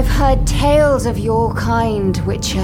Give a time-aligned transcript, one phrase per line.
[0.00, 2.56] I've heard tales of your kind, Witcher.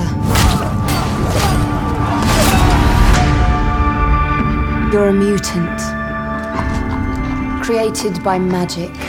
[4.90, 5.78] You're a mutant.
[7.62, 9.05] Created by magic.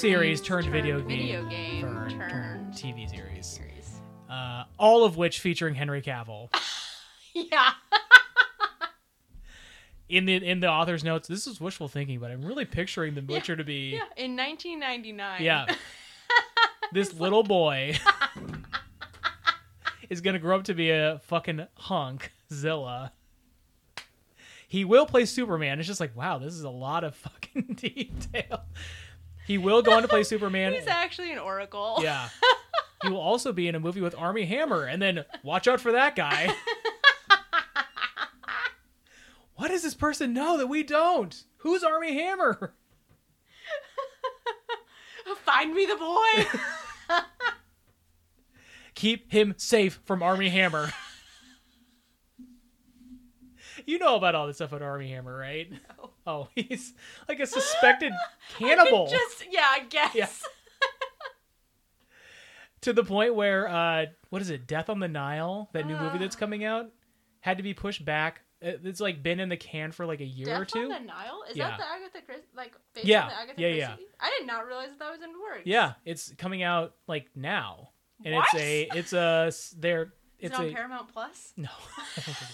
[0.00, 1.08] Series turned video game.
[1.08, 3.46] video game turned, turned, turned TV series.
[3.46, 4.00] series.
[4.30, 6.48] Uh, all of which featuring Henry Cavill.
[7.34, 7.68] Yeah.
[10.08, 13.20] In the in the author's notes, this is wishful thinking, but I'm really picturing the
[13.20, 14.24] Yeah, Butcher to be yeah.
[14.24, 15.42] In 1999.
[15.42, 15.66] Yeah.
[16.92, 17.94] this little boy
[20.08, 23.12] is gonna grow up to be a fucking hunk, Zilla.
[24.66, 25.78] He will play Superman.
[25.78, 28.62] It's just like, wow, this is a lot of fucking detail.
[29.46, 30.72] He will go on to play Superman.
[30.72, 31.98] He's actually an oracle.
[32.02, 32.28] yeah.
[33.02, 35.92] He will also be in a movie with Armie Hammer, and then watch out for
[35.92, 36.50] that guy.
[39.56, 41.44] what does this person know that we don't?
[41.58, 42.72] Who's Armie Hammer?
[45.44, 46.46] Find me the boy.
[48.94, 50.90] keep him safe from Armie Hammer.
[53.84, 55.70] you know about all this stuff with Armie Hammer, right?
[55.70, 56.05] No.
[56.26, 56.94] Oh, he's
[57.28, 58.12] like a suspected
[58.58, 60.14] cannibal Just yeah, I guess.
[60.14, 60.28] Yeah.
[62.82, 64.66] to the point where uh what is it?
[64.66, 66.90] Death on the Nile, that new movie that's coming out,
[67.40, 68.42] had to be pushed back.
[68.60, 70.88] It's like been in the can for like a year Death or two.
[70.88, 71.44] Death on the Nile?
[71.50, 71.68] Is Yeah.
[71.70, 72.46] that the Agatha Christie?
[72.56, 73.86] Like based Yeah, on the Agatha yeah, yeah.
[73.88, 74.06] Christie?
[74.20, 75.62] I did not realize that, that was in the works.
[75.64, 77.90] Yeah, it's coming out like now.
[78.24, 78.46] And What?
[78.54, 80.02] it's a it's a there
[80.38, 81.52] Is it's it on a Paramount Plus?
[81.56, 82.52] No, I don't think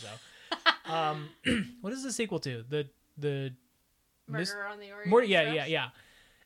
[0.86, 0.92] so.
[0.92, 1.28] um,
[1.80, 3.54] what is the sequel to the the
[4.28, 5.22] Mis- Murder on the Orient more?
[5.22, 5.68] Yeah, Express?
[5.68, 5.88] yeah, yeah.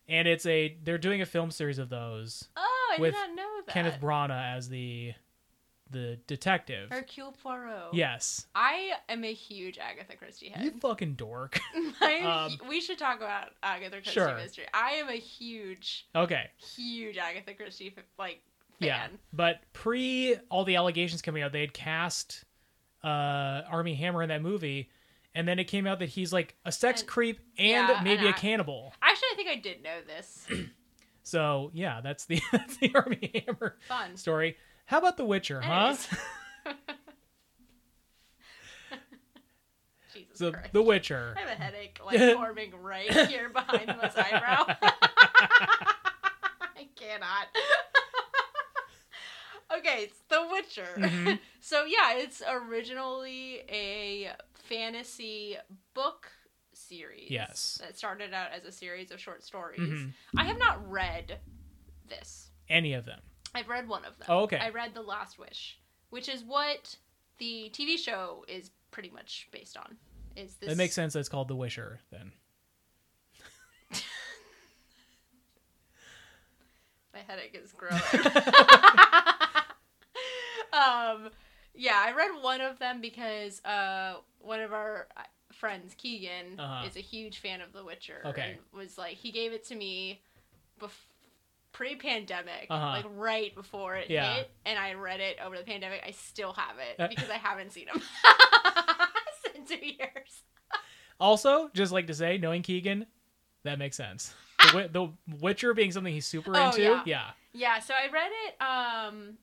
[0.08, 2.48] And it's a they're doing a film series of those.
[2.56, 3.72] Oh, I With did not know that.
[3.72, 5.12] Kenneth Branagh as the
[5.90, 6.90] the detective.
[6.90, 7.92] Hercule Poirot.
[7.94, 10.64] Yes, I am a huge Agatha Christie head.
[10.64, 11.58] you fucking dork.
[12.24, 14.34] Um, we should talk about Agatha Christie Sure.
[14.36, 14.66] mystery.
[14.74, 18.40] I am a huge, okay, huge Agatha Christie like
[18.78, 22.44] yeah, but pre all the allegations coming out, they had cast
[23.04, 24.88] uh Armie Hammer in that movie.
[25.36, 28.20] And then it came out that he's like a sex And- creep and yeah, maybe
[28.20, 28.94] and a I- cannibal.
[29.02, 30.46] Actually, I think I did know this.
[31.22, 34.16] So yeah, that's the that's the Armie Hammer Fun.
[34.16, 34.56] story.
[34.84, 35.96] How about The Witcher, huh?
[40.14, 40.72] Jesus So Christ.
[40.72, 41.34] The Witcher.
[41.36, 44.64] I have a headache like forming right here behind this eyebrow.
[46.78, 47.46] I cannot.
[49.78, 50.88] Okay, it's The Witcher.
[50.96, 51.38] Mhm.
[51.60, 55.56] so yeah, it's originally a fantasy
[55.94, 56.30] book
[56.72, 57.30] series.
[57.30, 57.78] Yes.
[57.82, 59.80] That started out as a series of short stories.
[59.80, 60.12] Mhm.
[60.36, 61.40] I have not read
[62.08, 62.50] this.
[62.68, 63.20] Any of them.
[63.54, 64.26] I've read one of them.
[64.28, 64.58] Oh, okay.
[64.58, 65.78] I read The Last Wish,
[66.10, 66.96] which is what
[67.38, 69.96] the TV show is pretty much based on.
[70.36, 71.14] Is this That makes sense.
[71.14, 72.32] That's called The Wisher then.
[77.14, 78.02] My headache is growing.
[80.76, 81.30] Um,
[81.74, 85.22] yeah, I read one of them because uh, one of our uh,
[85.52, 86.86] friends, Keegan, Uh-huh.
[86.86, 88.22] is a huge fan of The Witcher.
[88.26, 88.52] Okay.
[88.52, 90.20] And was like, he gave it to me
[90.80, 90.90] bef-
[91.72, 92.86] pre-pandemic, Uh-huh.
[92.86, 94.34] like right before it Yeah.
[94.34, 96.02] hit, and I read it over the pandemic.
[96.06, 98.00] I still have it Uh, because I haven't seen him
[99.54, 100.42] in two years.
[101.18, 103.06] Also, just like to say, knowing Keegan,
[103.64, 104.34] that makes sense.
[104.72, 106.82] The, the Witcher being something he's super Oh, into.
[106.82, 107.02] yeah.
[107.06, 107.30] yeah.
[107.52, 108.62] Yeah, so I read it.
[108.62, 109.38] Um,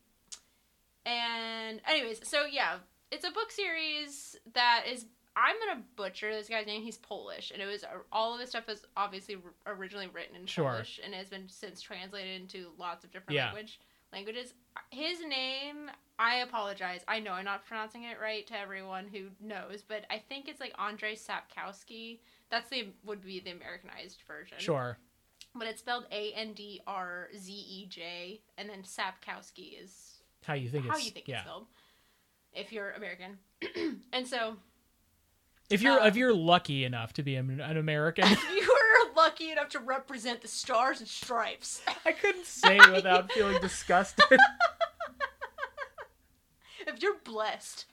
[1.06, 2.78] and anyways, so yeah,
[3.10, 5.06] it's a book series that is.
[5.36, 6.82] I'm gonna butcher this guy's name.
[6.82, 9.34] He's Polish, and it was all of his stuff was obviously
[9.66, 10.70] r- originally written in Sure.
[10.70, 13.46] Polish and has been since translated into lots of different Yeah.
[13.46, 13.80] language
[14.12, 14.54] languages.
[14.90, 15.90] His name,
[16.20, 17.04] I apologize.
[17.08, 20.60] I know I'm not pronouncing it right to everyone who knows, but I think it's
[20.60, 22.20] like Andrei Sapkowski.
[22.48, 24.98] That's the would be the Americanized version Sure.
[25.56, 30.13] but it's spelled A N D R Z E J, and then Sapkowski is
[30.46, 31.36] How you think how it's you think yeah.
[31.36, 31.66] it's spelled
[32.54, 33.38] if you're American.
[34.12, 34.56] and so
[35.70, 39.50] If you're Um, if you're lucky enough to be an, an American, you were lucky
[39.50, 41.82] enough to represent the stars and stripes.
[42.04, 44.24] I couldn't say it without feeling disgusted.
[46.86, 47.86] if you're blessed,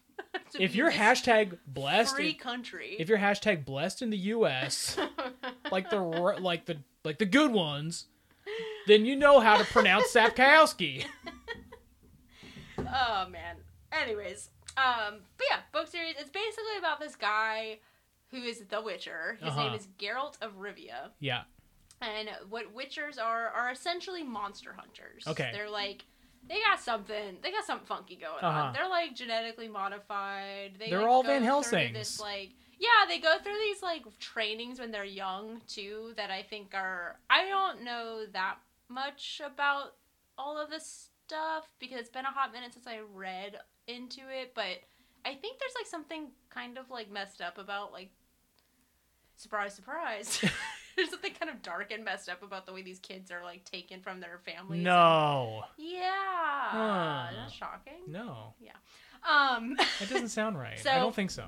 [0.59, 4.97] if you're hashtag blessed, free country, if you're hashtag blessed in the U.S.,
[5.71, 8.05] like the like the like the good ones,
[8.87, 11.05] then you know how to pronounce Sapkowski.
[12.93, 13.57] Oh man.
[13.91, 16.15] Anyways, um, but yeah, book series.
[16.19, 17.79] It's basically about this guy
[18.31, 19.37] who is the Witcher.
[19.41, 19.63] His Uh-huh.
[19.63, 21.43] name is Geralt of Rivia, Yeah.
[22.01, 25.25] and what Witchers are are essentially monster hunters.
[25.27, 25.49] Okay.
[25.53, 26.05] They're like.
[26.49, 27.37] They got something.
[27.43, 28.59] They got something funky going Uh-huh.
[28.63, 28.73] on.
[28.73, 30.71] They're like genetically modified.
[30.79, 31.93] They, They're like, all Van Helsing.
[31.93, 32.49] This like,
[32.79, 36.13] yeah, they go through these like trainings when they're young too.
[36.17, 37.19] That I think are.
[37.29, 38.55] I don't know that
[38.89, 39.93] much about
[40.35, 43.57] all of this stuff because it's been a hot minute since I read
[43.87, 44.81] into it, but
[45.23, 48.09] I think there's like something kind of like messed up about like
[49.37, 50.43] surprise surprise.
[50.97, 53.63] there's something kind of dark and messed up about the way these kids are like
[53.63, 54.83] taken from their families.
[54.83, 55.63] No.
[55.77, 56.01] Yeah.
[56.69, 57.27] Huh.
[57.33, 58.01] That's shocking.
[58.07, 58.53] No.
[58.59, 58.71] Yeah.
[59.23, 60.85] Um That doesn't sound right.
[60.85, 61.45] I don't think so.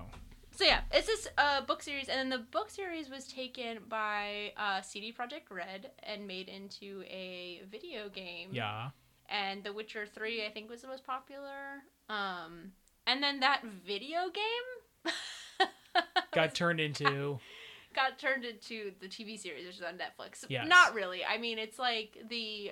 [0.56, 4.54] so yeah, it's this uh, book series, and then the book series was taken by
[4.56, 8.50] uh, CD Projekt Red and made into a video game.
[8.54, 8.90] Yeah.
[9.34, 11.82] And The Witcher Three, I think, was the most popular.
[12.08, 12.72] Um,
[13.08, 15.14] and then that video game
[16.32, 17.40] Got turned into
[17.96, 20.46] got turned into the TV series, which is on Netflix.
[20.50, 20.68] Yes.
[20.68, 21.24] Not really.
[21.26, 22.72] I mean, it's like the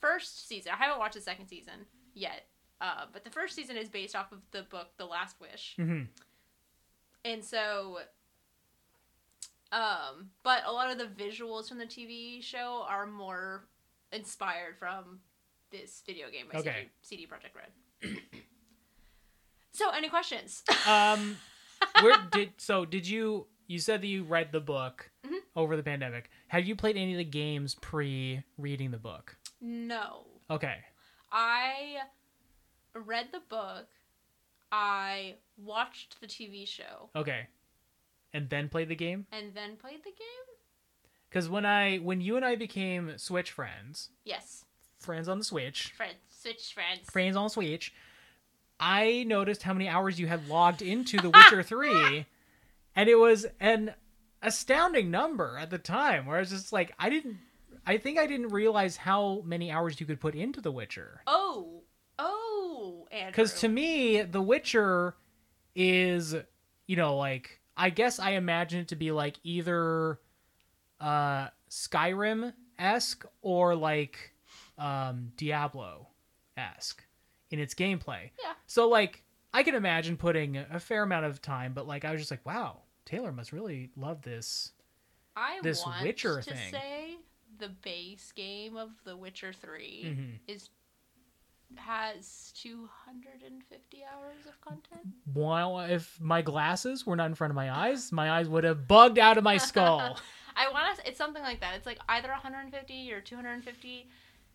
[0.00, 0.72] first season.
[0.72, 2.46] I haven't watched the second season yet,
[2.80, 5.76] uh, but the first season is based off of the book The Last Wish.
[5.78, 6.06] Mhm.
[7.24, 7.98] and so
[9.72, 13.68] um but a lot of the visuals from the tv show are more
[14.10, 15.20] inspired from
[15.70, 16.88] this video game by Okay.
[17.02, 18.12] CD, CD Projekt Red.
[19.72, 20.62] so, any questions?
[20.86, 21.36] um
[22.02, 25.38] where did so did you you said that you read the book Mhm.
[25.56, 26.30] over the pandemic.
[26.48, 29.36] Have you played any of the games pre reading the book?
[29.60, 30.26] no.
[30.50, 30.78] Okay.
[31.30, 31.98] I
[32.94, 33.86] read the book.
[34.72, 37.46] I watched the TV show Okay.
[38.32, 39.26] And then played the game?
[39.32, 40.46] and then played the game.
[41.30, 44.64] Cuz when I when you and I became Switch friends, Yes,
[45.00, 47.10] friends on the Switch, friends, switch friends.
[47.10, 47.92] friends on the Switch,
[48.78, 52.26] I noticed how many hours you had logged into The Witcher 3,
[52.96, 53.94] and it was an
[54.42, 57.38] astounding number at the time where I was just like, I didn't,
[57.86, 61.22] I think I didn't realize how many hours you could put into The Witcher.
[61.26, 61.82] Oh,
[62.18, 63.30] oh, Andrew.
[63.30, 65.14] Because to me, The Witcher
[65.74, 66.34] is,
[66.86, 70.18] you know, like, I guess I imagine it to be like either
[71.00, 74.29] uh, Skyrim esque or like
[74.80, 76.08] um, Diablo
[76.56, 77.04] esque
[77.50, 78.30] in its gameplay.
[78.42, 78.52] Yeah.
[78.66, 79.22] So like
[79.52, 82.44] I can imagine putting a fair amount of time, but like I was just like,
[82.46, 84.72] wow, Taylor must really love this.
[85.36, 86.70] I this want Witcher to thing.
[86.72, 87.16] say
[87.58, 90.38] the base game of The Witcher 3 Mhm.
[90.52, 90.70] is
[91.76, 95.06] has 250 hours of content.
[95.34, 98.88] Wow, if my glasses were not in front of my eyes, my eyes would have
[98.88, 100.18] bugged out of my skull.
[100.56, 101.08] I want to.
[101.08, 101.74] It's something like that.
[101.76, 104.08] It's like either 150 or 250,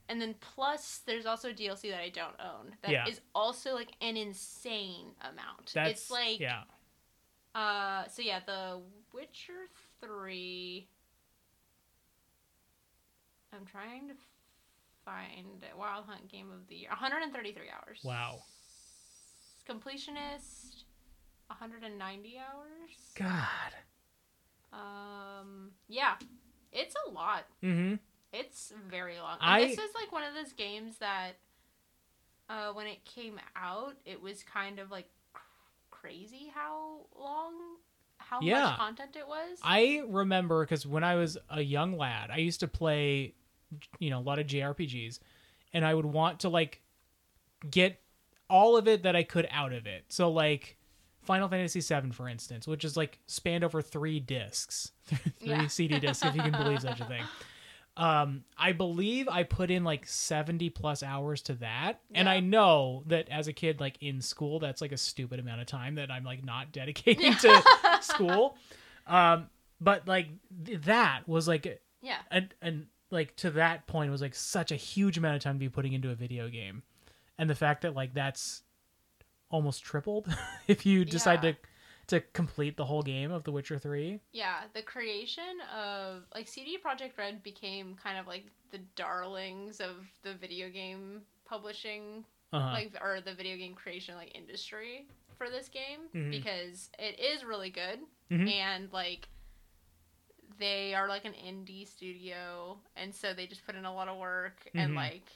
[0.09, 2.75] and then plus there's also DLC that I don't own.
[2.83, 3.23] That is Yeah.
[3.33, 5.71] also like an insane amount.
[5.73, 6.63] That's it's like yeah.
[7.53, 8.81] Uh, so yeah, The
[9.13, 9.69] Witcher
[10.01, 10.87] Three.
[13.53, 14.13] I'm trying to
[15.05, 16.89] find Wild Hunt Game of the Year.
[16.89, 18.01] 133 hours.
[18.03, 18.39] Wow.
[19.69, 20.83] Completionist.
[21.47, 22.91] 190 hours.
[23.15, 23.73] God.
[24.73, 25.71] Um.
[25.87, 26.15] Yeah,
[26.71, 27.45] it's a lot.
[27.63, 27.95] Mm-hmm.
[28.39, 29.37] It's very long.
[29.39, 31.33] I- And this is like one of those games that,
[32.49, 35.41] uh, when it came out, it was kind of like cr-
[35.91, 37.53] crazy how long,
[38.17, 38.61] how Yeah.
[38.63, 39.59] much content it was.
[39.63, 43.33] I remember because when I was a young lad, I used to play,
[43.99, 45.19] you know, a lot of JRPGs,
[45.73, 46.81] and I would want to like
[47.69, 48.01] get
[48.49, 50.05] all of it that I could out of it.
[50.09, 50.77] So like
[51.23, 55.67] Final Fantasy VII, for instance, which is like spanned over three discs, three Yeah.
[55.67, 57.23] CD discs, if you can believe such a thing.
[57.97, 62.01] Um, I believe I put in like 70 plus hours to that.
[62.13, 65.61] And I know that as a kid, like in school, that's like a stupid amount
[65.61, 67.61] of time that I'm like not dedicating to
[68.01, 68.57] school.
[69.07, 69.47] Um,
[69.79, 70.27] but like
[70.65, 72.17] th- that was like yeah.
[72.31, 75.59] and and like to that point was like such a huge amount of time to
[75.59, 76.83] be putting into a video game,
[77.37, 78.63] and the fact that like that's
[79.49, 80.27] almost tripled
[80.67, 81.51] if you decide Yeah.
[81.51, 81.57] to
[82.07, 84.19] to complete the whole game of The Witcher Three.
[84.31, 90.05] Yeah, the creation of like CD Projekt Red became kind of like the darlings of
[90.23, 92.71] the video game publishing Uh-huh.
[92.71, 95.07] like or the video game creation like industry
[95.37, 96.31] for this game Mhm.
[96.31, 97.99] because it is really good
[98.31, 98.47] Mhm.
[98.49, 99.27] and like
[100.57, 104.17] they are like an indie studio and so they just put in a lot of
[104.17, 104.95] work and Mhm.
[104.95, 105.29] like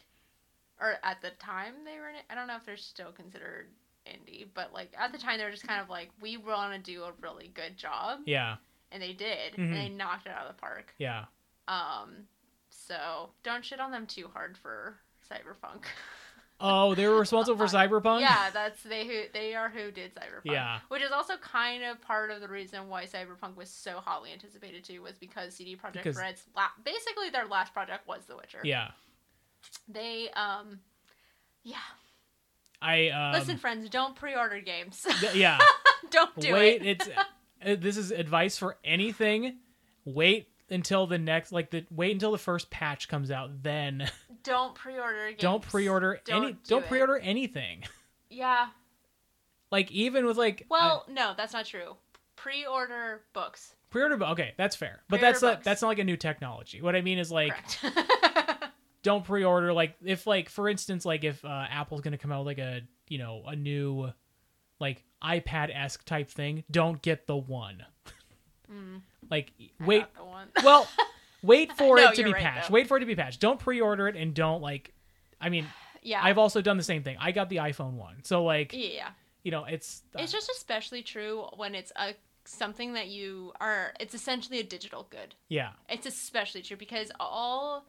[0.80, 3.70] or at the time they were in it, I don't know if they're still considered
[4.10, 6.80] indie but like at the time they were just kind of like we want to
[6.92, 8.56] do a really good job yeah,
[8.92, 9.58] and they did, Mhm.
[9.60, 10.94] and they knocked it out of the park.
[10.98, 11.26] Yeah.
[11.68, 12.28] Um,
[12.70, 14.96] so don't shit on them too hard for
[15.30, 15.84] Cyberpunk.
[16.62, 18.20] Oh, they were responsible for Cyberpunk.
[18.20, 20.52] Yeah, that's they who they are who did Cyberpunk.
[20.52, 20.80] Yeah.
[20.90, 24.84] which is also kind of part of the reason why Cyberpunk was so hotly anticipated
[24.84, 28.60] too, was because CD Projekt Because- Red's la- basically their last project was The Witcher.
[28.66, 28.92] Yeah.
[29.88, 30.82] They um,
[31.64, 31.78] yeah.
[32.82, 35.06] I um, Listen, friends, don't pre-order games.
[35.20, 35.60] th- yeah.
[36.12, 36.54] don't do it.
[36.54, 36.88] Wait, it.
[37.02, 37.10] it's
[37.66, 39.58] uh, this is advice for anything.
[40.06, 44.08] Wait until the next like the wait until the first patch comes out then
[44.44, 45.42] don't pre-order games.
[45.42, 47.84] don't pre-order Don't any do don't pre-order anything
[48.30, 48.68] Yeah.
[49.72, 51.96] like even with like Well, no, that's not true.
[52.36, 53.74] Pre-order books.
[53.90, 56.96] pre-order okay that's fair but Pre-order that's not that's not like a new technology what
[56.96, 57.56] i mean is like.
[59.04, 62.58] don't pre-order like if like for instance like if uh, apple's gonna come out with
[62.58, 64.12] like a you know a new
[64.80, 67.84] like ipad-esque type thing don't get the one
[68.72, 69.02] Mm,
[69.32, 69.52] like
[69.84, 70.48] wait one.
[70.64, 70.88] well
[71.42, 72.74] wait for No, it to be right, patched though.
[72.76, 74.94] wait for it to be patched don't pre-order it and don't like
[75.42, 75.66] i mean
[76.04, 76.20] yeah.
[76.24, 79.10] i've also done the same thing i got the iphone one so like yeah.
[79.44, 82.14] you know it's It's just especially true when it's a
[82.46, 85.34] something that you are it's essentially a digital good.
[85.50, 87.86] yeah It's especially true because all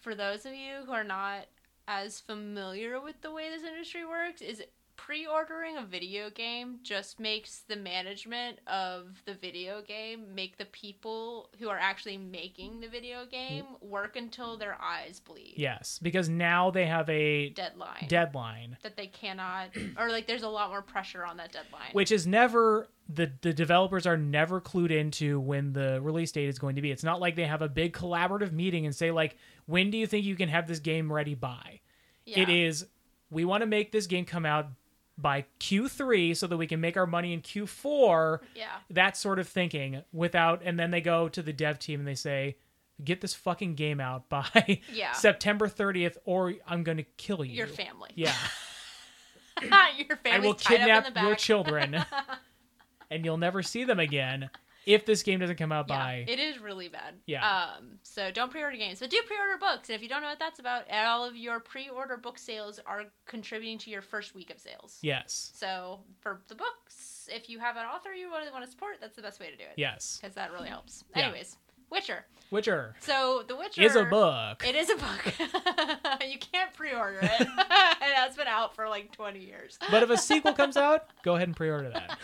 [0.00, 1.46] for those of you who are not
[1.88, 4.62] as familiar with the way this industry works is
[5.06, 11.48] pre-ordering a video game just makes the management of the video game make the people
[11.60, 15.54] who are actually making the video game work until their eyes bleed.
[15.56, 18.06] yes because now they have a Deadline.
[18.08, 21.90] deadline that they cannot or like there's a lot more pressure on that deadline.
[21.92, 26.58] which is never the the developers are never clued into when the release date is
[26.58, 26.90] going to be.
[26.90, 29.36] It's not like they have a big collaborative meeting and say like,
[29.66, 31.78] when do you think you can have this game ready by?
[32.24, 32.40] yeah.
[32.40, 32.86] It is
[33.30, 34.66] we want to make this game come out
[35.18, 38.40] by Q3 so that we can make our money in Q4.
[38.54, 38.66] Yeah.
[38.90, 42.14] That sort of thinking without and then they go to the dev team and they
[42.14, 42.56] say,
[43.02, 45.12] get this fucking game out by Yeah.
[45.12, 47.54] September 30th or I'm going to kill you.
[47.54, 48.10] Your family.
[48.14, 48.34] Yeah.
[49.96, 50.30] your family.
[50.32, 52.04] I will kidnap your children
[53.10, 54.50] and you'll never see them again
[54.86, 57.14] if this game doesn't come out Yeah, by it is really bad.
[57.26, 57.46] Yeah.
[57.46, 57.98] Um.
[58.02, 59.88] So don't pre-order games, but do pre-order books.
[59.90, 63.04] And if you don't know what that's about, all of your pre-order book sales are
[63.26, 64.98] contributing to your first week of sales.
[65.02, 68.96] yes So for the books, if you have an author you really want to support,
[69.00, 69.74] that's the best way to do it.
[69.76, 71.04] yes Because that really helps.
[71.14, 71.24] Yeah.
[71.24, 71.56] Anyways,
[71.90, 72.24] Witcher.
[72.52, 75.24] Witcher So The Witcher is a book It is a book.
[76.28, 77.48] you can't pre-order it, and
[78.14, 79.78] that's been out for like twenty years.
[79.90, 82.18] but if a sequel comes out go ahead and pre-order that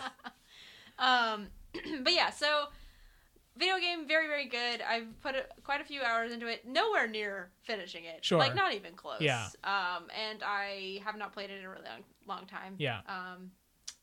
[0.99, 1.49] Um,
[2.02, 2.67] but yeah, so
[3.57, 4.81] video game very very good.
[4.83, 6.67] I've put a, quite a few hours into it.
[6.67, 8.25] Nowhere near finishing it.
[8.25, 8.38] Sure.
[8.38, 9.21] Like not even close.
[9.21, 9.47] Yeah.
[9.64, 12.02] Um, and I have not played it in a really long,
[12.38, 12.75] long time.
[12.79, 13.50] yeah Um,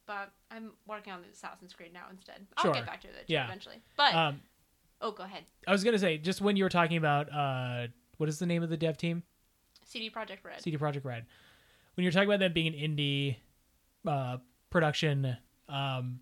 [0.06, 2.46] but I'm working on the Assassin's Creed now instead.
[2.58, 2.74] I'll Sure.
[2.74, 3.46] get back to it Yeah.
[3.46, 3.82] eventually.
[3.98, 4.42] But um
[5.02, 5.44] oh, go ahead.
[5.68, 8.64] i was gonna say just when you were talking about uh what is the name
[8.64, 9.24] of the dev team
[9.86, 10.62] CD Projekt Red.
[10.62, 11.26] cd projekt red
[11.96, 13.38] when you're talking about them being an indie
[14.06, 14.38] uh
[14.70, 15.38] production
[15.70, 16.20] um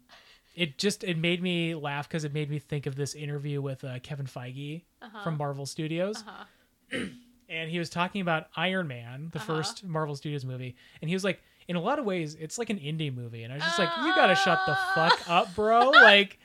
[0.57, 3.83] it just it made me laugh because it made me think of this interview with
[3.85, 5.23] uh, kevin feige uh-huh.
[5.23, 6.43] from marvel studios uh-huh.
[7.49, 9.55] and he was talking about Iron Man, the Uh-huh.
[9.55, 12.69] first Marvel Studios movie, and he was like, in a lot of ways, it's like
[12.69, 15.89] an indie movie, and I was just like, you gotta shut the fuck up, bro.
[15.91, 16.39] like,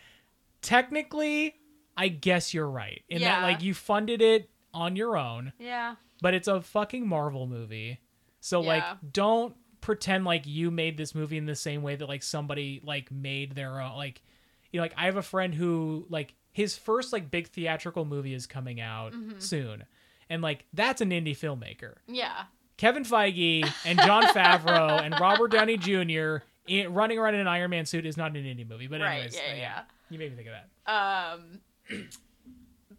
[0.61, 1.57] technically,
[1.97, 5.97] I guess you're right in that like you funded it on your own, Yeah.
[6.21, 8.01] but it's a fucking Marvel movie,
[8.41, 8.69] so Yeah.
[8.69, 12.81] like, don't pretend like you made this movie in the same way that like somebody
[12.83, 14.23] like made their own like
[14.71, 18.33] you know like i have a friend who like his first like big theatrical movie
[18.33, 19.39] is coming out Mm-hmm.
[19.41, 19.85] soon
[20.31, 22.45] and like that's an indie filmmaker Yeah.
[22.79, 26.37] kevin feige and john favreau and robert downey jr
[26.67, 29.15] in, running around in an iron man suit is not an indie movie but Right,
[29.15, 29.81] anyways yeah, uh, yeah.
[30.11, 31.61] you made me think of that Um.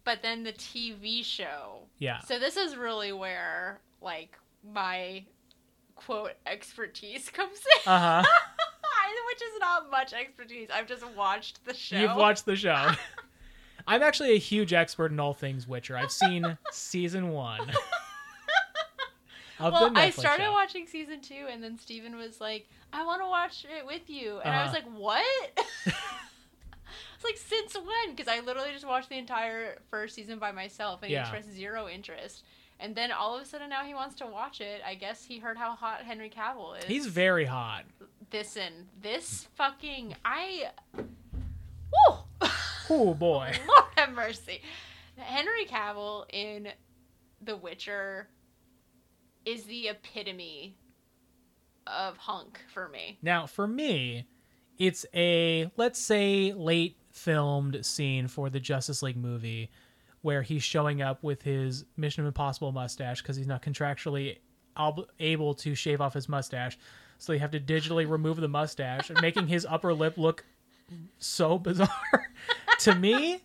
[0.04, 1.84] but then the TV show.
[1.98, 4.38] yeah So this is really where like
[4.74, 5.24] my
[6.06, 7.92] quote expertise comes in.
[7.92, 8.24] uh-huh
[9.28, 10.70] Which is not much expertise.
[10.72, 11.98] I've just watched the show.
[11.98, 12.92] You've watched the show.
[13.88, 15.98] I'm actually a huge expert in all things Witcher.
[15.98, 17.62] I've seen season one
[19.60, 20.52] well, I started show.
[20.52, 24.40] watching season two, and then Steven was like, "I want to watch it with you,"
[24.44, 24.82] and I was Uh-huh.
[24.84, 25.66] like, "What?"
[27.16, 28.16] It's like since when?
[28.16, 31.22] Because I literally just watched the entire first season by myself, and Yeah.
[31.22, 32.44] expressed zero interest.
[32.80, 34.82] And then all of a sudden now he wants to watch it.
[34.86, 36.86] I guess he heard how hot Henry Cavill is.
[36.86, 37.86] He's very hot.
[38.32, 40.72] Listen, this fucking I.
[40.98, 42.18] Woo!
[42.90, 43.54] Oh boy.
[43.68, 44.62] Lord have mercy.
[45.18, 46.70] Henry Cavill in
[47.42, 48.28] The Witcher
[49.46, 50.76] is the epitome
[51.86, 53.20] of hunk for me.
[53.22, 54.26] Now, for me,
[54.78, 59.70] it's a let's say late filmed scene for the Justice League movie
[60.24, 64.38] where he's showing up with his Mission Impossible mustache because he's not contractually
[64.76, 66.78] ob- able to shave off his mustache.
[67.20, 70.44] So they have to digitally remove the mustache, and making his upper lip look
[71.20, 72.32] so bizarre.
[72.80, 73.42] to me,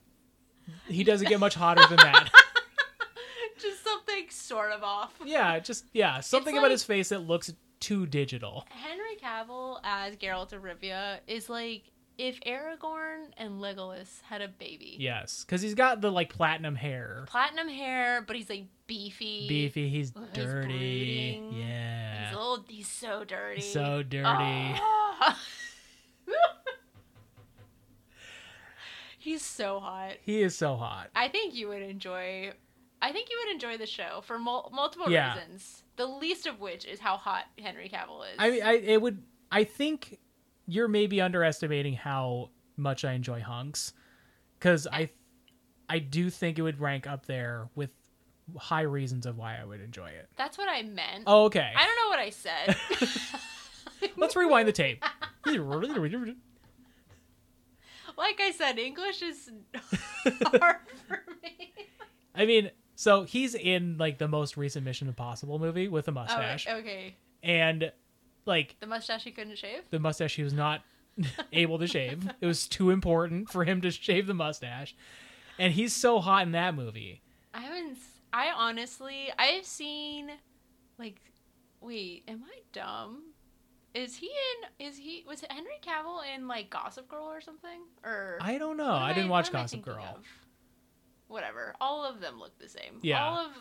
[0.86, 2.30] he doesn't get much hotter than that.
[3.60, 5.12] Just something sort of off.
[5.24, 8.64] yeah, just yeah, something about his face that looks too digital.
[8.70, 11.82] Henry Cavill as Geralt of Rivia is like
[12.18, 14.96] if Aragorn and Legolas had a baby.
[14.98, 19.46] Yes, because he's got the like platinum hair, Platinum hair, but he's like beefy.
[19.48, 19.88] beefy.
[19.88, 21.38] He's He's dirty.
[21.38, 21.52] brooding.
[21.60, 22.64] Yeah, He's old.
[22.68, 23.60] He's so dirty.
[23.60, 24.24] so dirty.
[24.26, 25.38] Ah.
[29.18, 30.14] he's so hot.
[30.22, 31.08] He is so hot.
[31.14, 32.52] I think you would enjoy.
[33.00, 35.34] I think you would enjoy the show for mul- multiple Yeah.
[35.34, 35.84] reasons.
[35.96, 38.36] The least of which is how hot Henry Cavill is.
[38.38, 39.22] I mean, I it would.
[39.50, 40.18] I think
[40.70, 43.92] you're maybe underestimating how much I enjoy hunks,
[44.58, 45.08] because I,
[45.88, 47.90] I do think it would rank up there with
[48.56, 50.28] high reasons of why I would enjoy it.
[50.36, 51.24] That's what I meant.
[51.26, 51.72] Oh, okay.
[51.74, 52.76] I don't know what I said.
[54.16, 55.02] Let's rewind the tape.
[58.16, 59.50] like I said, English is
[60.24, 61.72] hard for me.
[62.34, 66.14] I mean, so he's in like the most recent Mission Impossible movie with a Oh,
[66.14, 67.16] mustache, okay.
[67.42, 67.92] and
[68.48, 69.82] like The mustache he couldn't shave.
[69.90, 70.82] the mustache he was not
[71.52, 72.28] able to shave.
[72.40, 74.96] It was too important for him to shave the mustache,
[75.58, 77.22] and he's so hot in that movie.
[77.54, 77.98] I haven't.
[78.32, 80.30] I honestly, I've seen,
[80.98, 81.20] like,
[81.80, 83.22] wait, am I dumb?
[83.94, 84.86] Is he in?
[84.86, 87.80] Is he was Henry Cavill in like Gossip Girl or something?
[88.04, 88.92] Or I don't know.
[88.92, 90.04] I didn't what watch Gossip Girl.
[90.16, 90.24] of?
[91.26, 91.74] Whatever.
[91.80, 92.98] All of them look the same.
[93.02, 93.24] Yeah.
[93.24, 93.52] All of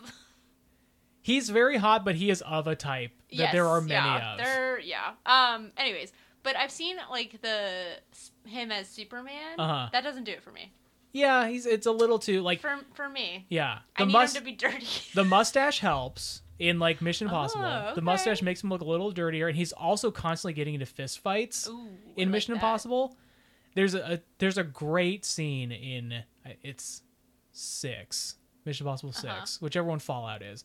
[1.28, 4.32] He's very hot, but he is of a type that yes, there are many yeah,
[4.32, 4.38] of.
[4.38, 5.10] There, yeah.
[5.26, 5.72] Um.
[5.76, 6.10] Anyways,
[6.42, 7.98] but I've seen like the
[8.46, 9.58] him as Superman.
[9.60, 9.90] Uh-huh.
[9.92, 10.72] That doesn't do it for me.
[11.12, 13.80] Yeah, he's it's a little too like For for me, yeah.
[13.94, 14.86] I The need must him to be dirty.
[15.14, 17.64] the mustache helps in like Mission Impossible.
[17.64, 20.86] Oh, The mustache makes him look a little dirtier, and he's also constantly getting into
[20.86, 21.68] fist fights.
[21.68, 22.58] Ooh, in like Mission that.
[22.62, 23.16] Impossible,
[23.74, 26.12] there's a, a there's a great scene in
[26.46, 27.02] uh, it's
[27.52, 29.46] six Mission Impossible 6 Uh-huh.
[29.60, 30.64] whichever one Fallout is,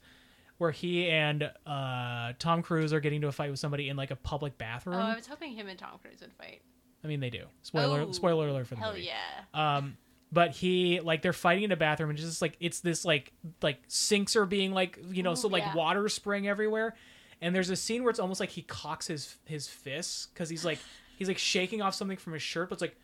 [0.57, 4.11] where he and uh, Tom Cruise are getting into a fight with somebody in like
[4.11, 4.95] a public bathroom.
[4.97, 6.61] Oh, I was hoping him and Tom Cruise would fight.
[7.03, 7.45] I mean, they do.
[7.63, 9.07] Spoiler Oh, spoiler alert for the Hell movie.
[9.07, 9.75] yeah.
[9.77, 9.97] Um,
[10.31, 13.79] but he like they're fighting in a bathroom and just like it's this like like
[13.87, 15.75] sinks are being like you know Ooh, so like yeah.
[15.75, 16.95] water spraying everywhere,
[17.41, 20.63] and there's a scene where it's almost like he cocks his his fists because he's
[20.65, 20.79] like
[21.17, 22.97] he's like shaking off something from his shirt, but it's like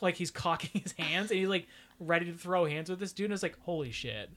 [0.00, 1.66] like he's cocking his hands and he's like
[1.98, 3.26] ready to throw hands with this dude.
[3.26, 4.30] And it's like holy shit.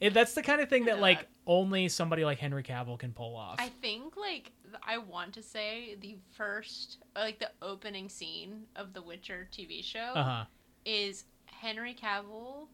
[0.00, 3.36] It, that's the kind of thing that like only somebody like Henry Cavill can pull
[3.36, 3.56] off.
[3.58, 4.52] I think like
[4.86, 10.12] I want to say the first like the opening scene of the Witcher TV show
[10.14, 10.44] Uh huh.
[10.84, 12.68] is Henry Cavill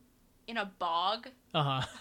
[0.49, 1.87] in a bog Uh huh.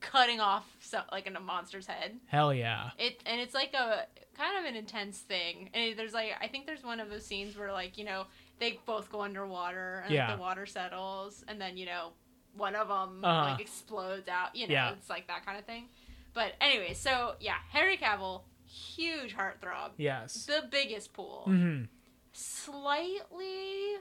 [0.00, 2.18] cutting off so, like in a monster's head.
[2.26, 2.90] Hell yeah.
[2.98, 5.70] It and it's like a kind of an intense thing.
[5.74, 8.24] And there's like I think there's one of those scenes where like you know
[8.58, 12.08] they both go underwater and like, the water settles and then you know
[12.56, 13.50] one of them Uh-huh.
[13.52, 14.54] like explodes out.
[14.56, 14.92] You know Yeah.
[14.92, 15.88] it's like that kind of thing.
[16.34, 20.46] But anyway, so yeah, Henry Cavill, huge heartthrob, Yes.
[20.46, 21.84] the biggest pool, Mm-hmm.
[22.32, 23.96] slightly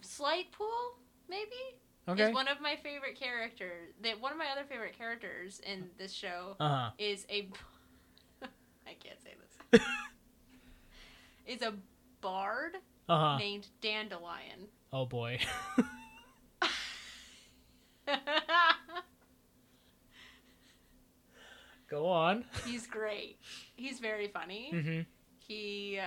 [0.00, 0.68] slight pool
[1.28, 1.50] maybe
[2.06, 2.24] Okay.
[2.28, 3.94] is one of my favorite characters.
[4.02, 6.90] That one of my other favorite characters in this show Uh huh.
[6.98, 7.48] is a
[8.86, 9.34] I can't say
[9.72, 9.80] this.
[11.46, 11.72] is a
[12.20, 12.72] bard
[13.08, 13.38] Uh huh.
[13.38, 14.68] named Dandelion.
[14.92, 15.38] Oh boy.
[21.88, 22.44] Go on.
[22.66, 23.38] He's great.
[23.76, 24.70] He's very funny.
[24.72, 25.00] Mm-hmm.
[25.38, 26.00] He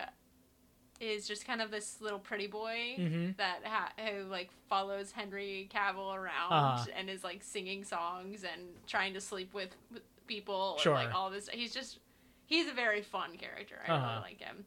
[0.99, 3.31] is just kind of this little pretty boy Mm-hmm.
[3.37, 6.85] that ha- who like follows Henry Cavill around Uh-huh.
[6.97, 10.95] and is like singing songs and trying to sleep with, with people Sure.
[10.95, 11.47] and like all this.
[11.49, 11.99] He's just
[12.47, 13.79] he's a very fun character.
[13.87, 14.07] I Uh-huh.
[14.07, 14.65] really like him.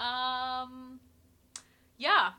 [0.00, 1.00] Um,
[1.98, 2.30] yeah.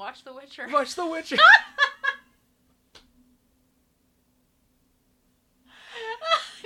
[0.00, 0.66] Watch The Witcher.
[0.72, 1.36] Watch The Witcher.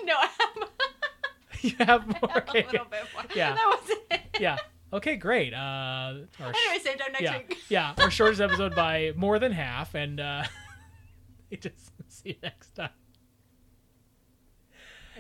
[0.05, 0.69] no, I have,
[1.63, 2.31] you have more.
[2.31, 2.63] I have Okay.
[2.63, 3.25] a little bit more.
[3.35, 3.55] Yeah.
[3.55, 4.21] that was it.
[4.41, 4.57] Yeah.
[4.93, 5.17] Okay.
[5.17, 5.53] Great.
[5.53, 7.59] Uh, Anyway, same time next yeah, week.
[7.69, 7.95] yeah.
[7.99, 10.45] Our shortest episode by more than half, and uh,
[11.61, 12.91] just see you next time.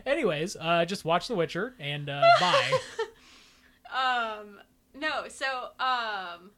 [0.06, 2.78] Anyways, uh, just watch The Witcher and uh, bye.
[3.92, 4.60] um,
[4.96, 6.52] no, so um,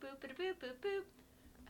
[0.00, 1.02] boop boop boop boop boop.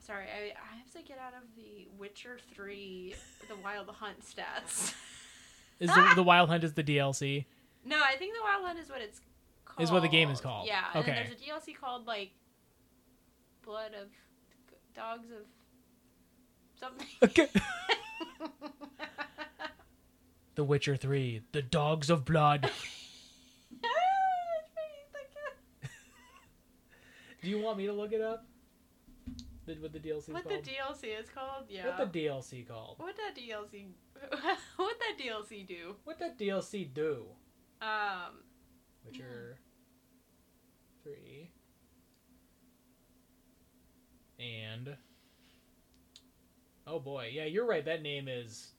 [0.00, 3.14] Sorry, I, I have to get out of the Witcher Three,
[3.48, 4.94] the Wild Hunt stats.
[5.78, 7.44] Is the, the Wild Hunt is the DLC?
[7.84, 9.20] No, I think the Wildland is what it's
[9.64, 9.82] called.
[9.82, 10.66] Is what the game is called.
[10.66, 10.84] Yeah.
[10.94, 11.12] And Okay.
[11.14, 12.30] then there's a DLC called like
[13.64, 14.08] Blood of
[14.94, 15.46] Dogs of
[16.78, 17.06] something.
[17.22, 17.48] Okay.
[20.56, 22.68] The Witcher 3, The Dogs of Blood.
[27.42, 28.46] Do you want me to look it up?
[29.66, 30.56] The, what the DLC is what the?
[30.56, 31.64] DLC is called?
[31.68, 31.86] Yeah.
[31.86, 32.96] What the DLC called?
[32.98, 33.86] What that DLC?
[34.76, 35.96] what that DLC do?
[36.04, 37.26] What that DLC do?
[37.80, 38.42] Um.
[39.04, 39.58] Which Witcher
[41.04, 41.50] 3.
[44.38, 44.96] And.
[46.86, 47.84] Oh boy, yeah, you're right.
[47.84, 48.72] That name is.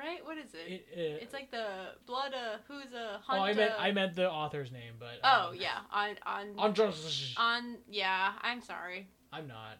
[0.00, 0.24] Right?
[0.24, 0.72] What is it?
[0.72, 1.66] It, uh, it's like the
[2.06, 2.32] blood.
[2.32, 3.38] Uh, who's a oh.
[3.38, 5.20] I meant I meant the author's name, but.
[5.22, 6.94] Oh um, yeah, on on On
[7.36, 7.76] on.
[7.86, 9.08] Yeah, I'm sorry.
[9.30, 9.76] I'm not.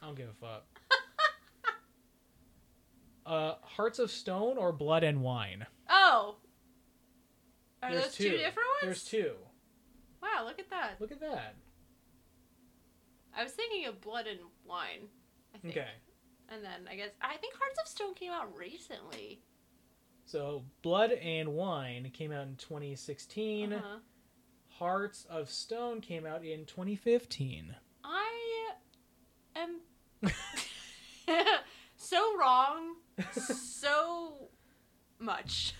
[0.00, 0.64] I don't give a fuck.
[3.26, 5.66] uh, Hearts of Stone or Blood and Wine?
[5.90, 6.36] oh.
[7.82, 8.30] Are There's those two.
[8.30, 8.82] different ones?
[8.82, 9.32] There's two.
[10.22, 11.00] Wow, look at that.
[11.00, 11.56] Look at that.
[13.36, 15.08] I was thinking of blood and wine.
[15.52, 15.76] I think.
[15.76, 15.88] Okay.
[16.52, 19.40] And then I guess I think Hearts of Stone came out recently.
[20.26, 23.72] So, Blood and Wine came out in 2016.
[23.72, 23.98] Uh-huh.
[24.68, 27.74] Hearts of Stone came out in 2015.
[28.04, 28.70] I
[29.56, 29.80] am
[31.96, 32.96] so wrong
[33.30, 34.48] so
[35.18, 35.74] much.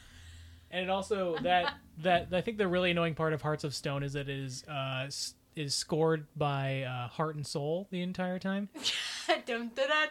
[0.70, 4.02] And it also that that I think the really annoying part of Hearts of Stone
[4.02, 5.08] is that it is uh
[5.56, 8.68] is scored by uh, Heart and Soul the entire time.
[9.44, 10.10] dun, dun,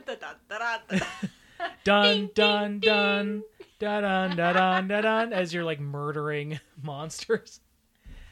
[2.34, 3.44] dun, dun,
[3.80, 5.34] dun, dun, dun.
[5.34, 7.60] As you're like murdering monsters.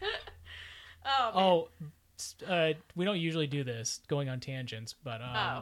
[1.05, 1.89] Oh, man.
[2.47, 5.61] Oh, uh, we don't usually do this going on tangents, but um, Oh.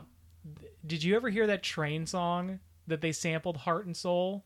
[0.85, 4.43] did you ever hear that train song that they sampled Heart and Soul?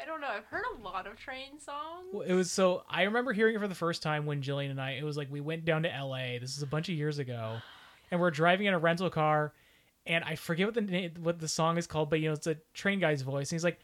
[0.00, 0.28] I don't know.
[0.28, 2.08] I've heard a lot of train songs.
[2.12, 4.80] Well, It was so I remember hearing it for the first time when Jillian and
[4.80, 4.92] I.
[4.92, 6.38] It was like we went down to L.A.
[6.38, 7.58] This is a bunch of years ago,
[8.10, 9.52] and we're driving in a rental car,
[10.06, 12.46] and I forget what the name, what the song is called, but you know it's
[12.46, 13.80] a train guy's voice, and he's like,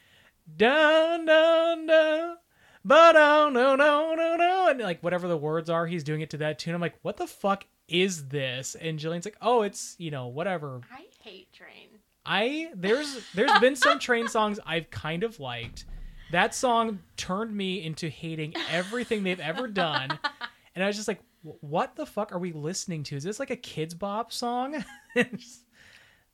[0.56, 2.36] dun dun dun,
[2.84, 6.30] but oh no no no no, and like whatever the words are, he's doing it
[6.30, 6.74] to that tune.
[6.74, 8.74] I'm like, what the fuck is this?
[8.74, 10.80] And Jillian's like, oh, it's you know whatever.
[10.92, 11.88] I hate train.
[12.24, 15.86] I there's there's been some train songs I've kind of liked.
[16.32, 20.18] That song turned me into hating everything they've ever done,
[20.74, 23.16] and I was just like, "What the fuck are we listening to?
[23.16, 24.84] Is this like a Kidz Bop song?"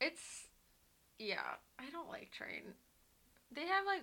[0.01, 0.47] It's
[1.19, 1.41] yeah.
[1.81, 2.63] I don't like train.
[3.53, 4.03] They have like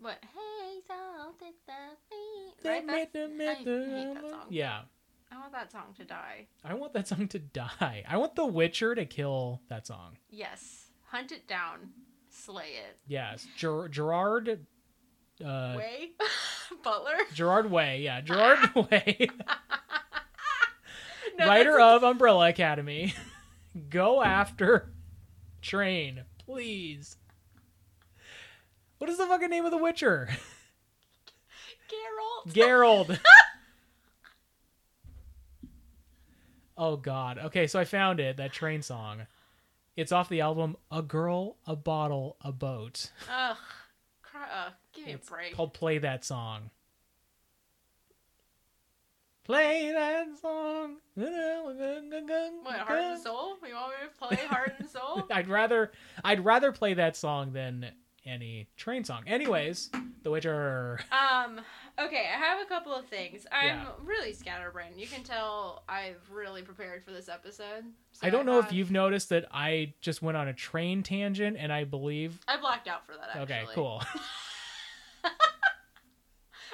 [0.00, 0.18] what?
[0.22, 2.68] Hey, that me.
[2.70, 2.86] Right?
[2.86, 3.00] That's,
[3.50, 4.46] I hate that song.
[4.48, 4.80] yeah,
[5.32, 6.46] I want that song to die.
[6.64, 8.04] I want that song to die.
[8.08, 10.16] I want The Witcher to kill that song.
[10.30, 11.90] Yes, hunt it down,
[12.30, 12.98] slay it.
[13.06, 14.66] Yes, Ger- Gerard.
[15.44, 16.10] Uh, Way,
[16.82, 17.12] Butler.
[17.32, 19.28] Gerard Way, yeah, Gerard Way,
[21.38, 23.14] No, writer of Umbrella Academy.
[23.90, 24.90] Go after
[25.62, 27.16] Train, please.
[28.98, 30.28] What is the fucking name of The Witcher?
[31.88, 32.52] Geralt.
[32.52, 33.20] Gerald.
[36.76, 37.38] oh God.
[37.38, 38.36] Okay, so I found it.
[38.38, 39.22] That train song.
[39.96, 43.56] It's off the album "A Girl, a Bottle, a Boat." Ugh.
[44.38, 45.54] Cry, uh, give me It's a break.
[45.54, 46.70] called "Play That Song."
[49.44, 50.96] Play that song.
[51.14, 51.30] What,
[52.76, 53.56] Heart and Soul?
[53.66, 55.26] You want me to play Heart and Soul?
[55.32, 55.90] I'd rather
[56.22, 57.90] I'd rather play that song than
[58.26, 59.22] any train song.
[59.26, 59.88] Anyways,
[60.22, 61.00] The Witcher.
[61.10, 61.60] Um,
[61.98, 63.46] okay, I have a couple of things.
[63.50, 63.86] I'm Yeah.
[64.04, 65.00] really scatterbrained.
[65.00, 67.84] You can tell I've really prepared for this episode.
[68.12, 71.56] So I don't know if you've noticed that I just went on a train tangent,
[71.58, 72.38] and I believe.
[72.46, 73.42] I blacked out for that, actually.
[73.42, 74.02] Okay, cool.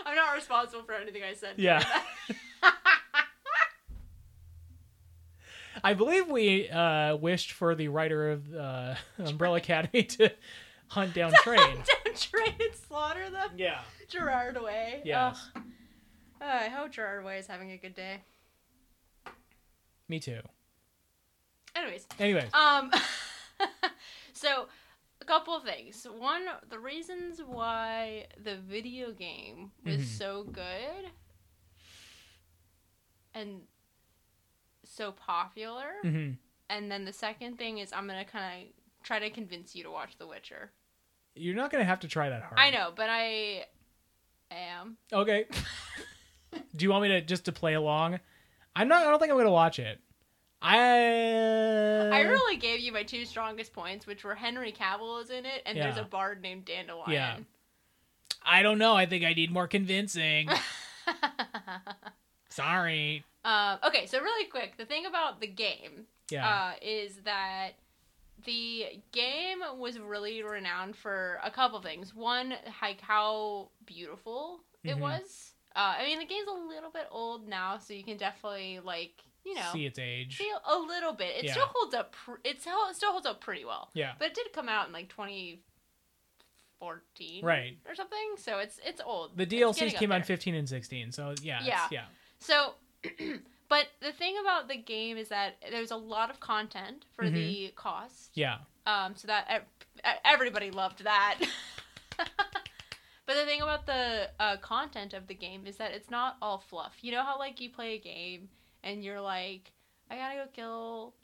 [0.06, 1.54] I'm not responsible for anything I said.
[1.56, 1.82] Yeah.
[5.82, 10.30] I believe we uh, wished for the writer of uh, Umbrella Academy to
[10.88, 11.58] hunt down Train.
[12.04, 13.50] Don't train and slaughter them.
[13.56, 13.80] yeah.
[14.08, 15.02] Gerard Way.
[15.04, 15.48] Yes.
[15.56, 15.62] Ugh.
[16.40, 18.20] Uh, I hope Gerard Way is having a good day.
[20.08, 20.40] Me too.
[21.74, 22.92] Anyways, Anyways, Um,
[24.32, 24.68] so
[25.24, 26.06] a couple things.
[26.18, 30.04] One, the reasons why the video game was Mhm.
[30.18, 31.10] so good
[33.34, 33.62] and
[34.84, 36.32] so popular, hmm
[36.70, 39.90] and then the second thing is I'm gonna kind of try to convince you to
[39.90, 40.72] watch The Witcher.
[41.34, 42.58] you're not gonna have to try that hard.
[42.58, 43.66] I know, but I
[44.50, 44.96] am.
[45.12, 45.46] Okay.
[46.76, 48.20] Do you want me to just to play along?
[48.76, 49.04] I'm not.
[49.06, 50.00] I don't think I'm gonna watch it.
[50.64, 52.08] I.
[52.10, 55.62] I really gave you my two strongest points, which were Henry Cavill is in it,
[55.66, 57.12] and there's a bard named Dandelion.
[57.12, 57.36] Yeah.
[58.46, 58.94] I don't know.
[58.94, 60.48] I think I need more convincing.
[62.48, 63.24] Sorry.
[63.44, 66.48] Um, okay, so really quick, the thing about the game Yeah.
[66.48, 67.70] uh, is that
[68.44, 72.14] the game was really renowned for a couple things.
[72.14, 75.00] One, like how beautiful it Mhm.
[75.00, 75.54] was.
[75.76, 79.22] Uh, I mean, the game's a little bit old now, so you can definitely like
[79.44, 80.38] you know See its age.
[80.38, 81.36] see a little bit.
[81.36, 81.52] It Yeah.
[81.52, 82.12] still holds up.
[82.12, 83.90] Pr- it still holds up pretty well.
[83.94, 84.12] Yeah.
[84.18, 87.78] But it did come out in like 2014, Right.
[87.86, 88.34] or something.
[88.38, 89.36] So it's it's old.
[89.36, 91.12] The DLCs came out in 15 and 16.
[91.12, 91.60] So yeah.
[91.64, 91.86] Yeah.
[91.90, 92.04] Yeah.
[92.40, 92.74] So,
[93.68, 97.32] but the thing about the game is that there's a lot of content for Mhm.
[97.34, 98.30] the cost.
[98.34, 98.58] Yeah.
[98.86, 99.66] Um, so that
[100.24, 101.38] everybody loved that.
[102.18, 102.28] but
[103.26, 106.96] the thing about the uh, content of the game is that it's not all fluff.
[107.00, 108.50] You know how like you play a game
[108.84, 109.72] and you're like,
[110.10, 111.14] I gotta go kill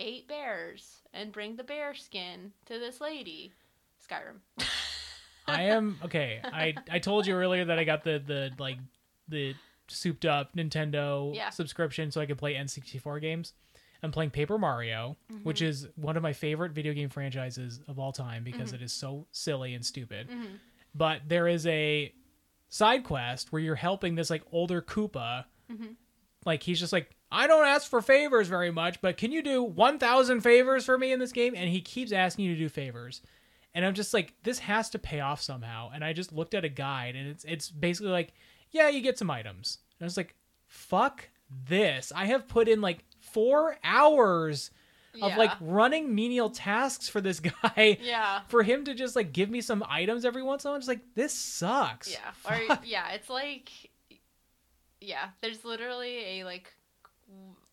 [0.00, 3.52] eight bears and bring the bear skin to this lady.
[4.10, 4.40] Skyrim.
[5.48, 6.40] I am okay.
[6.44, 8.78] I I told you earlier that I got the the like
[9.28, 9.54] the
[9.88, 11.50] souped up Nintendo Yeah.
[11.50, 13.52] subscription so I could play N64 games.
[14.02, 15.68] I'm playing Paper Mario, which Mm-hmm.
[15.68, 19.26] is one of my favorite video game franchises of all time because it is so
[19.30, 20.28] silly and stupid.
[20.28, 20.58] Mhm.
[20.94, 22.12] But there is a
[22.68, 25.44] side quest where you're helping this like older Koopa.
[26.46, 29.62] Like he's just like, I don't ask for favors very much, but can you do
[29.62, 31.54] 1,000 favors for me in this game?
[31.56, 33.20] And he keeps asking you to do favors.
[33.74, 35.90] And I'm just like, this has to pay off somehow.
[35.92, 38.32] And I just looked at a guide and it's it's basically like,
[38.70, 39.78] yeah, you get some items.
[39.98, 40.34] And I was like,
[40.68, 41.28] fuck
[41.68, 42.12] this.
[42.14, 44.70] I have put in like four hours
[45.22, 45.36] of Yeah.
[45.36, 48.40] like running menial tasks for this guy Yeah.
[48.48, 50.74] for him to just like give me some items every once in a while.
[50.76, 52.10] I'm just like, this sucks.
[52.12, 52.18] Yeah.
[52.50, 53.70] Or yeah, it's like
[55.00, 56.72] yeah, there's literally a like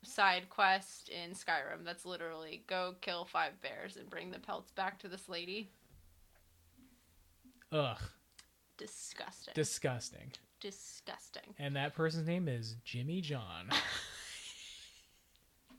[0.03, 4.99] side quest in Skyrim that's literally go kill five bears and bring the pelts back
[4.99, 5.69] to this lady.
[7.71, 7.97] Ugh,
[8.77, 9.53] Disgusting.
[9.55, 10.31] disgusting.
[10.59, 11.55] Disgusting.
[11.59, 13.69] And that person's name is Jimmy John.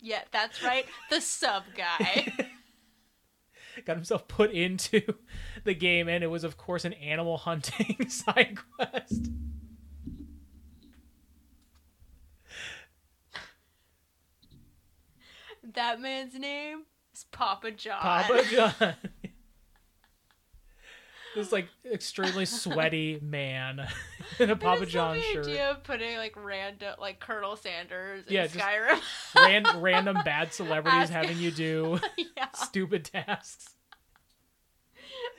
[0.05, 0.85] Yeah, that's right.
[1.09, 2.31] The sub guy.
[3.87, 5.01] Got himself put into
[5.65, 9.31] the game, and it was, of course, an animal hunting side quest.
[15.75, 16.83] That man's name
[17.15, 18.01] is Papa John.
[18.01, 18.95] Papa John.
[21.35, 23.87] this like extremely sweaty man
[24.39, 25.47] in a Papa John the shirt.
[25.47, 29.01] idea of putting like random like Colonel Sanders in Yeah, Skyrim.
[29.37, 32.47] Ran- random bad celebrities Ask- having you do yeah.
[32.55, 33.71] stupid tasks.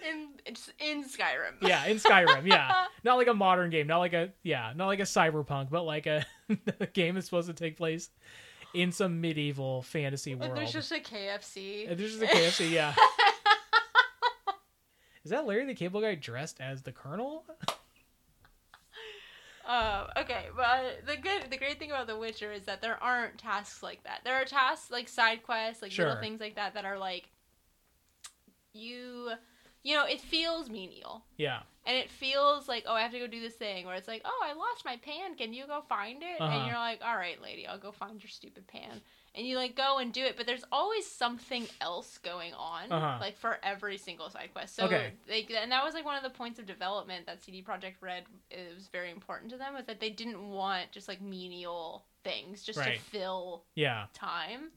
[0.10, 1.56] In it's in Skyrim.
[1.62, 2.46] Yeah, in Skyrim.
[2.46, 5.84] Yeah, not like a modern game, not like a yeah, not like a cyberpunk, but
[5.84, 6.26] like a,
[6.80, 8.10] a game that's supposed to take place
[8.76, 10.58] in some medieval fantasy And world.
[10.58, 11.90] there's just a KFC.
[11.90, 12.72] And there's just a KFC.
[12.72, 12.94] Yeah.
[15.24, 17.46] Is that Larry the Cable Guy dressed as the Colonel?
[19.68, 23.40] Um, okay, but the good, the great thing about The Witcher is that there aren't
[23.40, 24.20] tasks like that.
[24.24, 26.06] There are tasks like side quests, like Sure.
[26.06, 27.30] little things like that that are like
[28.74, 29.32] you,
[29.82, 31.26] you know, it feels menial.
[31.38, 31.62] Yeah.
[31.88, 34.24] And it feels like, oh, I have to go do this thing where it's like,
[34.26, 35.36] oh, I lost my pan.
[35.38, 36.42] Can you go find it?
[36.42, 36.52] Uh-huh.
[36.52, 39.02] And you're like, all right, lady, I'll go find your stupid pan.
[39.36, 43.18] And you like go and do it, but there's always something else going on, Uh-huh.
[43.20, 44.76] like for every single side quest.
[44.76, 45.12] So, Okay.
[45.28, 48.24] they, and that was like one of the points of development that CD Projekt Red
[48.50, 52.64] it was very important to them was that they didn't want just like menial things
[52.64, 52.98] just Right.
[52.98, 54.06] to fill Yeah.
[54.14, 54.72] time.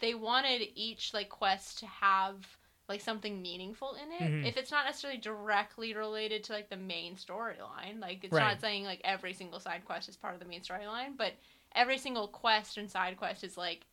[0.00, 2.46] They wanted each like quest to have
[2.88, 4.30] like something meaningful in it.
[4.30, 4.46] Mhm.
[4.46, 8.42] If it's not necessarily directly related to like the main storyline, like it's Right.
[8.42, 11.32] not saying like every single side quest is part of the main storyline, but
[11.74, 13.86] every single quest and side quest is like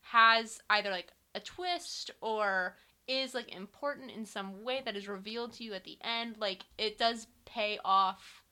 [0.00, 2.76] has either like a twist or
[3.06, 6.38] is like important in some way that is revealed to you at the end.
[6.38, 8.42] Like it does pay off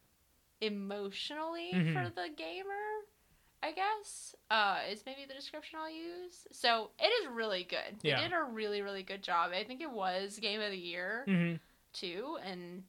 [0.61, 1.93] emotionally Mhm.
[1.95, 2.75] for the gamer.
[3.63, 6.47] I guess uh, is maybe the description I'll use.
[6.53, 7.99] So it is really good.
[8.03, 8.17] Yeah.
[8.17, 9.51] They did a really really good job.
[9.53, 11.55] I think it was game of the year hmm
[11.93, 12.83] too, and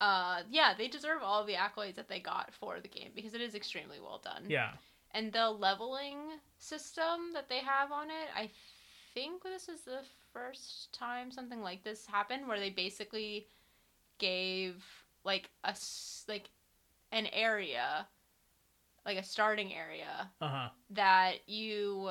[0.00, 3.40] uh, yeah, they deserve all the accolades that they got for the game because it
[3.40, 4.44] is extremely well done.
[4.48, 4.72] Yeah.
[5.12, 6.18] And the leveling
[6.58, 8.50] system that they have on it, I
[9.14, 10.00] think this is the
[10.32, 13.46] first time something like this happened where they basically
[14.18, 14.84] gave
[15.24, 15.74] like a
[16.28, 16.50] like
[17.12, 18.06] an area
[19.06, 20.68] like a starting area Uh huh.
[20.90, 22.10] that you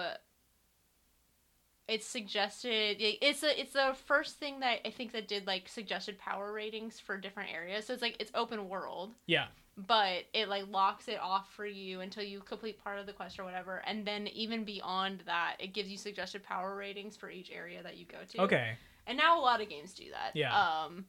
[1.88, 6.18] it's suggested it's a it's the first thing that i think that did like suggested
[6.18, 9.46] power ratings for different areas so it's like it's open world Yeah.
[9.78, 13.38] but it like locks it off for you until you complete part of the quest
[13.40, 17.52] or whatever and then even beyond that it gives you suggested power ratings for each
[17.52, 18.72] area that you go to Okay.
[19.06, 20.58] and now a lot of games do that Yeah.
[20.88, 21.06] um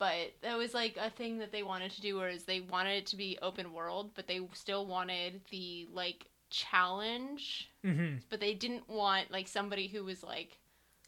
[0.00, 3.06] but that was like a thing that they wanted to do, whereas they wanted it
[3.06, 8.88] to be open world, but they still wanted the like challenge, hmm but they didn't
[8.88, 10.58] want like somebody who was like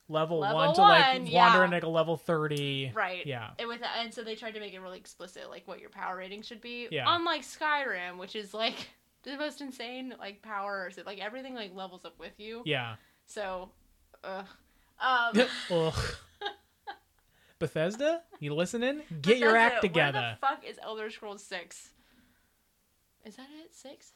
[0.09, 1.65] Level, Level one to one, like wander yeah.
[1.65, 2.93] in like a level thirty.
[2.95, 3.25] right.
[3.25, 3.51] Yeah.
[3.59, 6.17] And with and so they tried to make it really explicit, like what your power
[6.17, 6.89] rating should be.
[6.91, 7.05] Yeah.
[7.07, 8.91] Unlike Skyrim, which is like
[9.23, 12.63] the most insane like power, so like everything like levels up with you.
[12.67, 12.97] Yeah.
[13.25, 13.71] So,
[14.23, 14.47] ugh.
[15.01, 15.95] Um, Ugh.
[17.63, 19.03] Bethesda, you listening?
[19.21, 20.37] Get your Bethesda, act Where together.
[20.41, 21.91] the fuck is Elder Scrolls Six?
[23.25, 23.73] Is that it?
[23.73, 24.15] Six?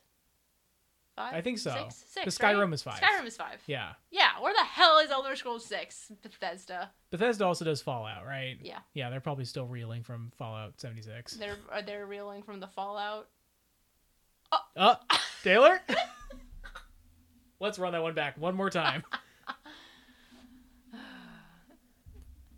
[1.14, 1.32] Five?
[1.32, 1.70] I think so.
[1.70, 2.04] Six?
[2.08, 2.74] Six, The Skyrim right?
[2.74, 3.00] is five.
[3.00, 3.62] Skyrim is five.
[3.68, 3.92] Yeah.
[4.10, 6.10] Yeah, where the hell is Elder Scrolls Six?
[6.22, 6.90] Bethesda.
[7.10, 8.58] Bethesda also does Fallout, right?
[8.60, 8.80] Yeah.
[8.94, 11.34] Yeah, they're probably still reeling from Fallout 76.
[11.34, 13.28] They're are they reeling from the Fallout?
[14.50, 14.96] Oh, oh.
[15.44, 15.80] Taylor?
[17.60, 19.04] Let's run that one back one more time.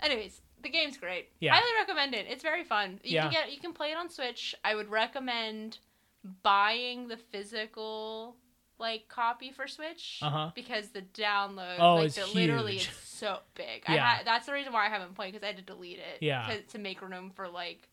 [0.00, 1.28] Anyways, the game's great.
[1.40, 1.54] Yeah.
[1.54, 2.26] Highly recommend it.
[2.28, 3.00] It's very fun.
[3.02, 3.22] You Yeah.
[3.24, 4.54] can get you can play it on Switch.
[4.64, 5.78] I would recommend
[6.42, 8.36] buying the physical
[8.78, 10.50] like copy for Switch Uh-huh.
[10.54, 13.82] because the download Oh, like it's the, literally it's so big.
[13.88, 14.06] I Yeah.
[14.16, 16.18] ha- that's the reason why I haven't played because I had to delete it.
[16.20, 16.56] yeah.
[16.68, 17.88] to make room for like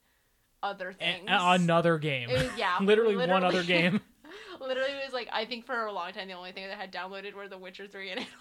[0.61, 1.27] other A- things.
[1.27, 2.29] another game.
[2.31, 3.99] Was- yeah, literally, one other game.
[4.59, 6.81] literally it was like I think for a long time the only thing that I
[6.81, 8.35] had downloaded were The Witcher Three and Animal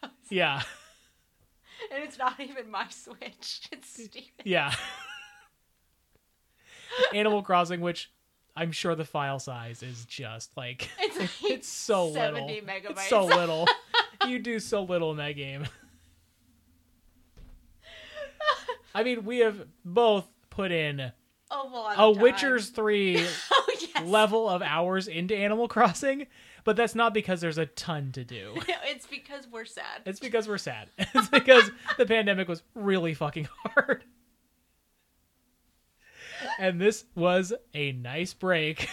[0.00, 0.62] Crossing, Yeah.
[1.94, 3.68] and it's not even my Switch.
[3.72, 4.22] It's Steven.
[4.44, 4.74] Yeah.
[7.14, 8.10] Animal Crossing, which
[8.56, 12.68] I'm sure the file size is just like It's like it's so 70 little.
[12.68, 12.90] megabytes.
[12.90, 13.66] It's so little.
[14.26, 15.66] you do so little in that game.
[18.94, 21.12] I mean, we have both put in a
[21.56, 21.94] lot.
[21.98, 22.10] a.
[22.10, 24.04] Witcher's 3 Oh yes.
[24.04, 26.26] level of hours into Animal Crossing,
[26.68, 28.52] but that's not because there's a ton to do.
[28.84, 30.02] it's because we're sad.
[30.04, 30.90] It's because we're sad.
[31.14, 34.04] It's because the pandemic was really fucking hard.
[36.58, 38.86] And this was a nice break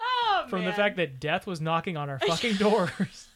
[0.00, 3.28] oh, from the fact that death was knocking on our fucking doors.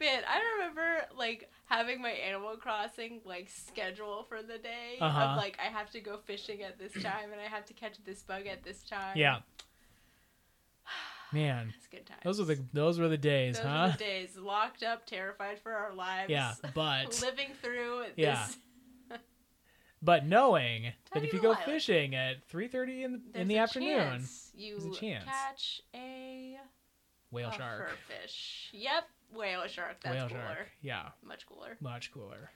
[0.00, 5.20] man, I remember like having my Animal Crossing like schedule for the day Uh-huh.
[5.22, 7.94] of like I have to go fishing at this time and I have to catch
[8.04, 9.16] this bug at this time.
[9.16, 9.38] Yeah.
[11.32, 12.20] Man, it's good times.
[12.24, 13.82] those were the those were the days, Those huh?
[13.86, 16.28] were the days locked up, terrified for our lives.
[16.28, 18.46] Yeah, but living through Yeah.
[19.08, 19.20] this.
[20.02, 21.64] but knowing that if you go island.
[21.66, 25.24] fishing at 3:30 in the, There's in the afternoon, you There's a chance.
[25.24, 26.58] catch a
[27.30, 28.70] whale shark, fish.
[28.72, 29.04] Yep,
[29.34, 29.96] whale shark.
[30.02, 30.40] That's whale cooler.
[30.54, 30.68] shark.
[30.82, 31.76] Yeah, Much cooler.
[31.80, 32.50] much cooler.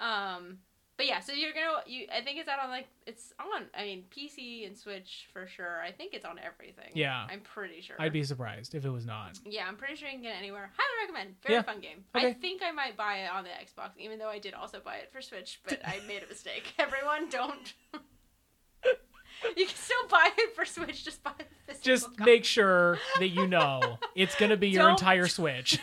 [0.00, 0.58] Um,
[0.98, 2.06] but yeah, so you're gonna you.
[2.14, 3.66] I think it's out on like it's on.
[3.74, 5.82] I mean, PC and Switch for sure.
[5.82, 6.90] I think it's on everything.
[6.94, 7.26] Yeah.
[7.30, 7.96] I'm pretty sure.
[7.98, 9.38] I'd be surprised if it was not.
[9.44, 10.70] Yeah, I'm pretty sure you can get it anywhere.
[10.76, 11.36] Highly recommend.
[11.42, 11.62] Very Yeah.
[11.62, 12.04] fun game.
[12.14, 14.96] I think I might buy it on the Xbox, even though I did also buy
[14.96, 16.72] it for Switch, but I made a mistake.
[16.78, 17.74] Everyone, don't.
[19.56, 21.04] you can still buy it for Switch.
[21.04, 22.30] Just buy the physical Just copy.
[22.30, 25.78] make sure that you know it's going to be your entire Switch.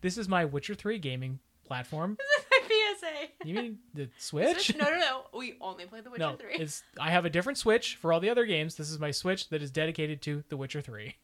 [0.00, 2.16] This is my Witcher 3 gaming platform.
[2.18, 2.68] This is my
[3.08, 3.48] PSA.
[3.48, 4.66] You mean the Switch?
[4.66, 4.76] Switch?
[4.76, 5.22] No, no, no.
[5.38, 6.54] We only play The Witcher no, 3.
[6.54, 8.74] it's I have a different Switch for all the other games.
[8.76, 11.14] This is my Switch that is dedicated to The Witcher 3.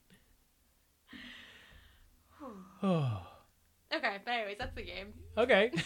[2.83, 3.23] Oh,
[3.95, 5.15] Okay, but anyways, that's the game.
[5.39, 5.71] okay.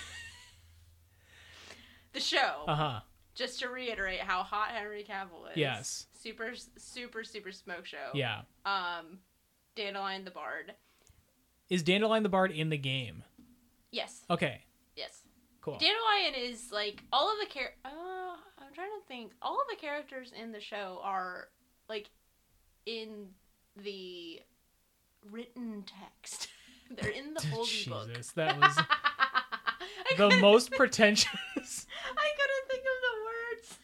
[2.12, 2.64] The show.
[2.66, 3.00] Uh huh.
[3.36, 5.56] just to reiterate how hot Henry Cavill is.
[5.56, 6.06] Yes.
[6.12, 8.10] Super, super, super smoke show.
[8.14, 8.40] Yeah.
[8.66, 9.18] Um,
[9.76, 10.74] Dandelion the Bard.
[11.70, 13.22] Is Dandelion the Bard in the game?
[13.92, 14.22] Yes.
[14.28, 14.62] Okay.
[14.96, 15.22] Yes.
[15.60, 15.78] Cool.
[15.78, 17.70] Dandelion is like all of the char.
[17.84, 17.88] Uh,
[18.58, 19.32] I'm trying to think.
[19.40, 21.48] All of the characters in the show are
[21.88, 22.10] like
[22.86, 23.28] in
[23.76, 24.40] the
[25.30, 26.48] written text.
[26.90, 28.08] They're in the holy book.
[28.08, 28.76] Jesus, that was
[30.18, 31.26] the most pretentious.
[31.26, 33.78] I couldn't think of the words.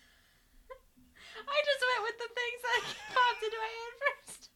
[1.48, 2.80] I just went with the things that
[3.14, 3.94] popped into my head
[4.26, 4.50] first.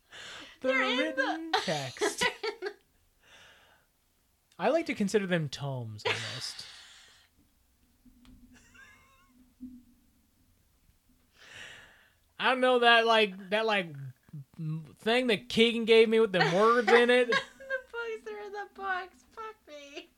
[0.62, 2.24] The They're in the- written text.
[4.60, 6.66] I like to consider them tomes almost.
[12.38, 13.86] I don't know that like that like
[14.98, 17.30] thing that Keegan gave me with the words in it.
[17.30, 19.24] the books are in the books.
[19.34, 20.10] Fuck me.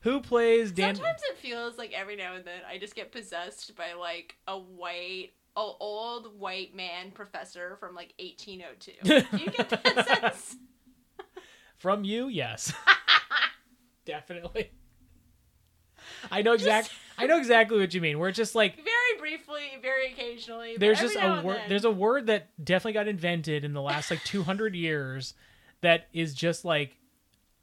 [0.00, 0.96] Who plays Dan?
[0.96, 4.58] Sometimes it feels like every now and then I just get possessed by like a
[4.58, 8.92] white, a old white man professor from like 1802.
[9.02, 10.56] Do you get that sense?
[11.84, 12.72] From you, yes,
[14.06, 14.70] definitely.
[16.30, 16.90] I know exact.
[17.18, 18.18] I know exactly what you mean.
[18.18, 20.78] We're just like Very briefly, very occasionally.
[20.78, 21.60] there's just a word.
[21.68, 25.34] There's a word that definitely got invented in the last like 200 years
[25.82, 26.96] that is just like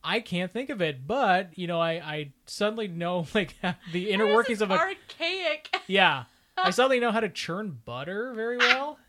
[0.03, 3.55] I can't think of it, but you know, I I suddenly know like
[3.91, 5.75] the inner That workings of a archaic.
[5.87, 6.25] yeah.
[6.57, 8.99] I suddenly know how to churn butter very well.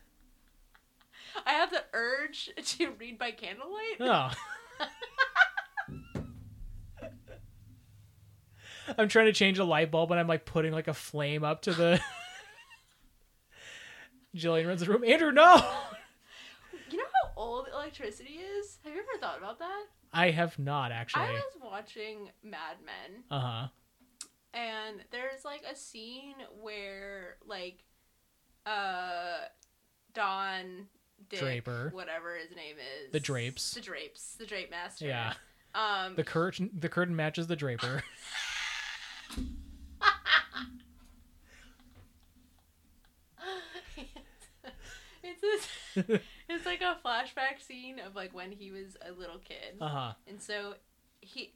[1.44, 2.48] I have the urge
[2.78, 4.00] to read by candlelight.
[4.00, 4.30] Oh.
[8.98, 11.62] I'm trying to change a light bulb and I'm like putting like a flame up
[11.62, 12.00] to the
[14.36, 15.04] Jillian runs the room.
[15.04, 15.54] Andrew, no.
[16.90, 18.78] You know how old electricity is?
[18.84, 19.84] Have you ever thought about that?
[20.12, 21.22] I have not actually.
[21.22, 23.68] I was watching Mad Men, Uh huh.
[24.52, 27.84] and there's like a scene where like,
[28.66, 29.38] uh,
[30.12, 30.88] Don
[31.28, 31.90] Dick, Draper.
[31.92, 33.74] whatever his name is, The Drapes.
[33.74, 35.06] the Drapes, the Drape Master.
[35.06, 35.34] Yeah.
[35.74, 38.02] Um, The curtain the curtain matches the draper.
[45.22, 45.68] it's this,
[46.48, 50.12] it's like a flashback scene of like when he was a little kid, Uh huh.
[50.26, 50.74] and so
[51.20, 51.52] he,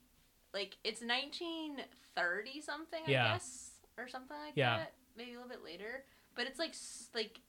[0.55, 3.33] like, it's 1930 something, I Yeah.
[3.35, 4.79] guess, or something like Yeah.
[4.79, 6.05] that, maybe a little bit later.
[6.35, 6.75] But it's like
[7.15, 7.41] like.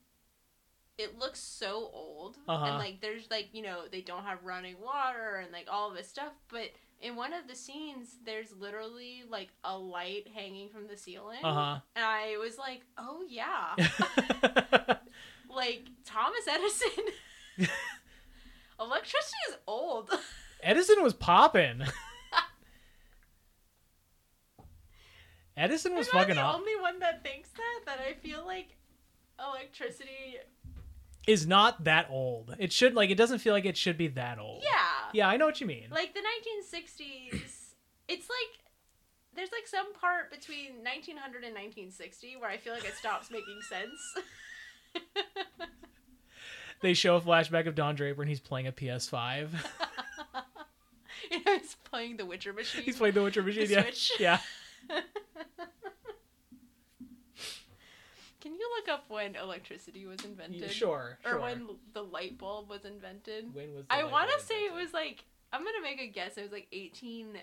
[0.97, 2.65] It looks so old, Uh-huh.
[2.65, 5.95] and like there's like you know they don't have running water and like all of
[5.95, 6.33] this stuff.
[6.49, 11.43] But in one of the scenes, there's literally like a light hanging from the ceiling,
[11.43, 13.75] Uh and I was like, oh yeah,
[15.49, 17.05] like Thomas Edison.
[18.79, 20.09] Electricity is old.
[20.63, 21.81] Edison was popping.
[25.55, 26.55] Edison was Am I fucking the off.
[26.55, 27.79] only one that thinks that?
[27.87, 28.75] That I feel like
[29.39, 30.37] electricity.
[31.27, 32.55] Is not that old.
[32.57, 34.63] It should like it doesn't feel like it should be that old.
[34.63, 35.09] Yeah.
[35.13, 35.87] Yeah, I know what you mean.
[35.91, 37.41] Like the 1960s.
[38.07, 38.63] it's like
[39.35, 43.59] there's like some part between 1900 and 1960 where I feel like it stops making
[43.69, 44.15] sense.
[46.81, 49.49] they show a flashback of Don Draper and he's playing a PS5.
[51.31, 52.83] you know, he's playing the Witcher machine.
[52.83, 53.67] he's playing the Witcher machine.
[53.67, 53.81] The yeah.
[53.83, 54.11] Switch.
[54.19, 54.39] Yeah.
[58.41, 60.71] Can you look up when electricity was invented?
[60.71, 61.17] Sure.
[61.25, 61.39] Or sure.
[61.39, 63.51] when the light bulb was invented?
[63.53, 66.37] When was the I want to say it was like I'm gonna make a guess.
[66.37, 67.39] It was like 18.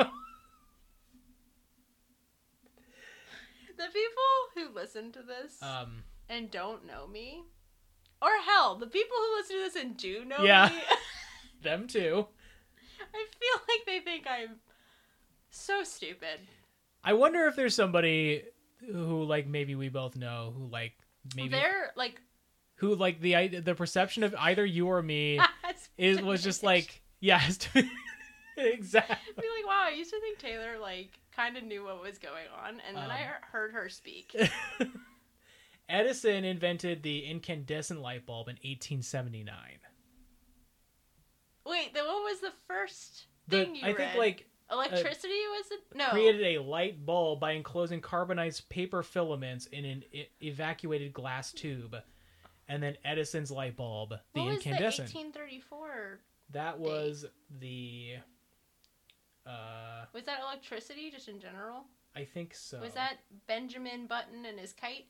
[3.78, 7.44] the people who listen to this Um, and don't know me,
[8.22, 10.70] or hell, the people who listen to this and do know Yeah.
[10.70, 10.82] me,
[11.62, 12.28] them too.
[13.02, 14.58] I feel like they think I'm
[15.50, 16.42] so stupid.
[17.04, 18.44] I wonder if there's somebody
[18.86, 20.94] who like maybe we both know who like
[21.36, 22.22] maybe They're like
[22.76, 25.40] who like the i- the perception of either you or me
[25.98, 27.58] is was just like yes
[28.58, 32.18] exactly be like, wow, I used to think Taylor like kind of knew what was
[32.18, 34.36] going on, and then I Um, heard her speak.
[35.90, 39.56] Edison invented the incandescent light bulb in 1879.
[41.66, 45.80] Wait, then what was the first The, thing you I think like electricity was it?
[45.96, 46.10] No.
[46.10, 51.96] created a light bulb by enclosing carbonized paper filaments in an e- evacuated glass tube,
[52.68, 55.14] and then Edison's light bulb, the what was the incandescent.
[55.14, 56.20] 1834?
[56.52, 57.26] That was
[57.60, 58.16] the.
[59.46, 61.86] Uh, Was that electricity just in general?
[62.16, 62.80] I think so.
[62.80, 63.18] Was that
[63.48, 65.06] Benjamin Button and his kite?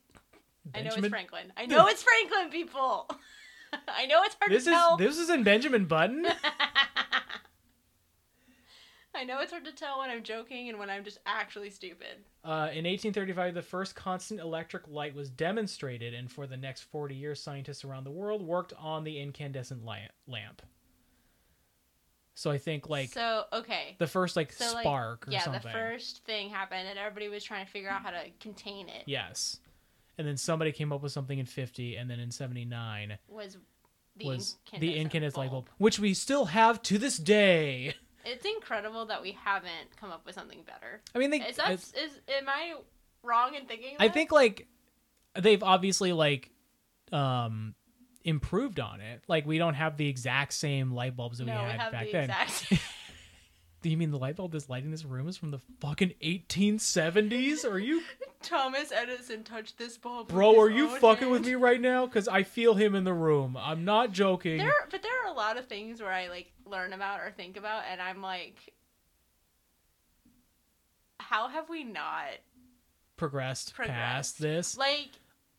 [0.76, 1.51] I know it's Franklin.
[1.57, 3.10] I know it's Franklin, people.
[3.88, 4.97] I know it's hard This to is tell.
[4.97, 6.26] this is in Benjamin Button.
[9.20, 12.24] I know it's hard to tell when I'm joking and when I'm just actually stupid.
[12.46, 17.16] Uh, in 1835, the first constant electric light was demonstrated, and for the next 40
[17.16, 20.62] years, scientists around the world worked on the incandescent light lamp.
[22.34, 23.98] So I think like so okay.
[23.98, 25.62] the first like So, like, spark or yeah, something.
[25.62, 29.04] the first thing happened, and everybody was trying to figure out how to contain it.
[29.06, 29.60] Yes,
[30.18, 33.58] and then somebody came up with something in 50, and then in 79, Was
[34.16, 37.96] The was incandescent the incandescent light bulb, which we still have to this day.
[38.26, 41.02] It's incredible that we haven't come up with something better.
[41.16, 42.76] I mean, they, Is that is am I
[43.24, 43.96] wrong in thinking?
[44.00, 44.14] I that?
[44.14, 44.68] think like
[45.40, 46.52] they've obviously like
[47.12, 47.76] um
[48.24, 49.24] improved on it.
[49.28, 51.92] Like we don't have the exact same light bulbs that no, we we had have
[51.92, 52.24] back the then.
[52.26, 52.74] exact.
[53.82, 57.64] Do you mean the light bulb that's lighting this room is from the fucking 1870s?
[57.70, 58.02] Are you
[58.42, 60.28] Thomas Edison touched this bulb.
[60.28, 61.48] with Bro, his are you own fucking with hand.
[61.48, 62.06] me right now?
[62.06, 63.58] Because I feel him in the room.
[63.58, 64.58] I'm not joking.
[64.58, 67.56] There, but there are a lot of things where I like learn about or think
[67.58, 68.56] about, and I'm like,
[71.20, 72.26] how have we not?
[73.18, 73.94] Progressed, Progressed.
[73.98, 74.78] past this.
[74.78, 75.10] Like,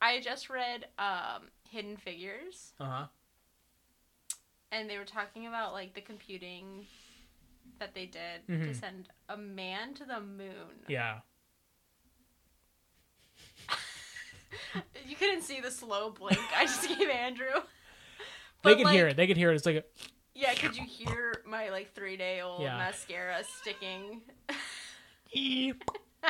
[0.00, 3.06] I just read um, Hidden Figures, Uh huh.
[4.72, 6.86] and they were talking about like the computing
[7.80, 8.74] that they did to Mhm.
[8.80, 10.84] send a man to the moon.
[10.88, 11.20] Yeah.
[15.06, 17.46] You couldn't see the slow blink I just gave Andrew.
[18.62, 19.16] They But, can hear it.
[19.16, 19.56] They can hear it.
[19.56, 19.84] It's like, a,
[20.34, 22.76] Yeah, could you hear my like three day old Yeah.
[22.78, 24.20] mascara sticking?
[25.32, 25.82] Eep.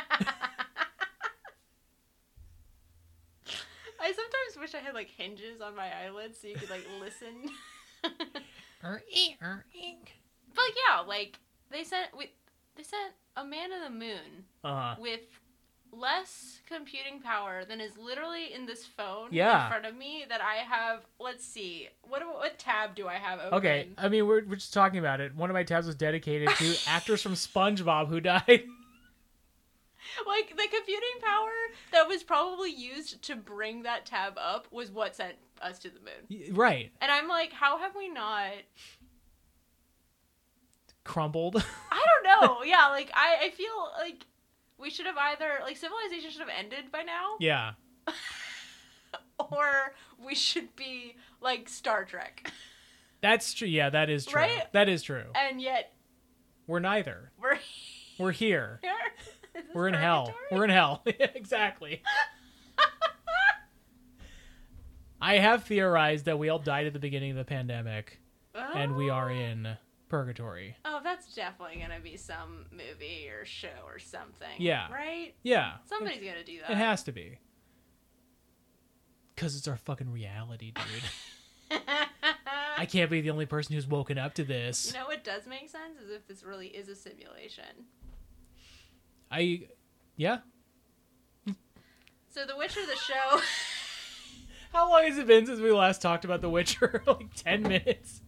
[4.03, 7.51] I sometimes wish I had like hinges on my eyelids so you could like listen.
[10.67, 11.39] But yeah, like
[11.71, 12.31] they sent we,
[12.77, 14.95] they sent a man to the moon uh huh.
[14.99, 15.21] with
[15.93, 19.65] less computing power than is literally in this phone Yeah.
[19.65, 21.01] in front of me that I have.
[21.19, 23.59] Let's see, what what tab do I have open?
[23.59, 23.89] Okay.
[23.99, 25.35] I mean, we're, we're just talking about it.
[25.35, 28.65] One of my tabs was dedicated to actors from SpongeBob who died.
[30.27, 31.51] Like the computing power
[31.93, 36.01] that was probably used to bring that tab up was what sent us to the
[36.01, 36.55] moon.
[36.55, 36.91] Right.
[37.01, 38.51] And I'm like, how have we not?
[41.05, 41.57] Crumbled.
[41.91, 42.63] I don't know.
[42.65, 44.27] yeah, like I, I feel like
[44.79, 47.73] we should have either like civilization should have ended by now, yeah.
[49.39, 49.95] or
[50.25, 52.51] we should be like Star Trek.
[53.23, 53.69] That's true.
[53.69, 54.41] Yeah, that is true.
[54.41, 54.73] Right?
[54.73, 55.25] That is true.
[55.35, 55.93] And yet
[56.67, 57.33] We're neither.
[57.41, 57.59] we're
[58.19, 58.81] We're here.
[58.83, 59.63] here.
[59.75, 60.35] We're in hell.
[60.51, 61.03] We're in hell.
[61.07, 62.03] Exactly.
[65.21, 68.21] I have theorized that we all died at the beginning of the pandemic
[68.55, 69.35] and we are Oh.
[69.35, 69.77] in
[70.11, 70.77] purgatory.
[70.85, 74.49] Oh, that's definitely gonna be some movie or show or something.
[74.59, 74.93] Yeah.
[74.93, 75.35] Right?
[75.43, 75.75] Yeah.
[75.87, 76.73] Somebody's gonna do that.
[76.73, 77.39] It has to be.
[79.37, 81.81] Cuz it's our fucking reality, dude.
[82.77, 84.93] I can't be the only person who's woken up to this.
[84.93, 87.87] You know what does make sense is if this really is a simulation.
[89.31, 89.69] I
[90.17, 90.39] yeah.
[92.29, 93.41] So The Witcher, the show.
[94.73, 97.03] How long has it been since we last talked about The Witcher?
[97.07, 98.23] like 10 minutes.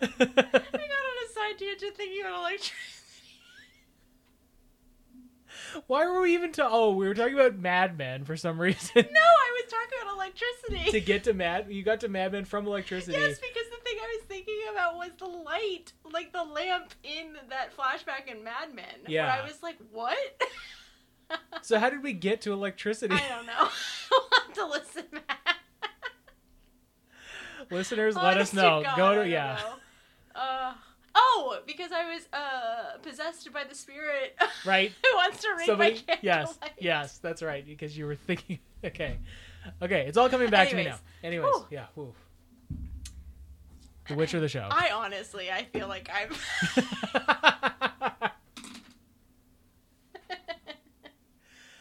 [0.00, 2.76] I got on a side tangent thinking about electricity.
[5.86, 8.92] Why were we even to Oh, we were talking about Mad Men for some reason.
[8.96, 10.90] No, I was talking about electricity.
[10.90, 13.12] to get to Mad you got to Mad Men from electricity.
[13.18, 17.34] Yes, because the thing I was thinking about was the light, like the lamp in
[17.48, 18.84] that flashback in Mad Men.
[19.06, 19.24] Yeah.
[19.24, 20.16] Where I was like, what?
[21.62, 23.14] So how did we get to electricity?
[23.14, 23.52] I don't know.
[23.58, 23.68] I'll
[24.44, 25.38] have to listen back.
[27.72, 28.82] Listeners, let us know.
[28.84, 29.58] God, Go to yeah.
[30.34, 30.72] Uh,
[31.14, 34.92] oh, because I was uh, possessed by the spirit Right?
[35.02, 36.58] who wants to ring Somebody my Yes.
[36.60, 36.72] light.
[36.78, 39.18] Yes, that's right because you were thinking okay.
[39.80, 40.98] Okay, it's all coming back to me now.
[41.22, 41.44] Anyways.
[41.44, 41.66] Anyways, Whew.
[41.70, 41.86] yeah.
[41.94, 42.14] Whew.
[44.08, 44.68] The Witcher the show.
[44.70, 46.30] I honestly, I feel like I'm.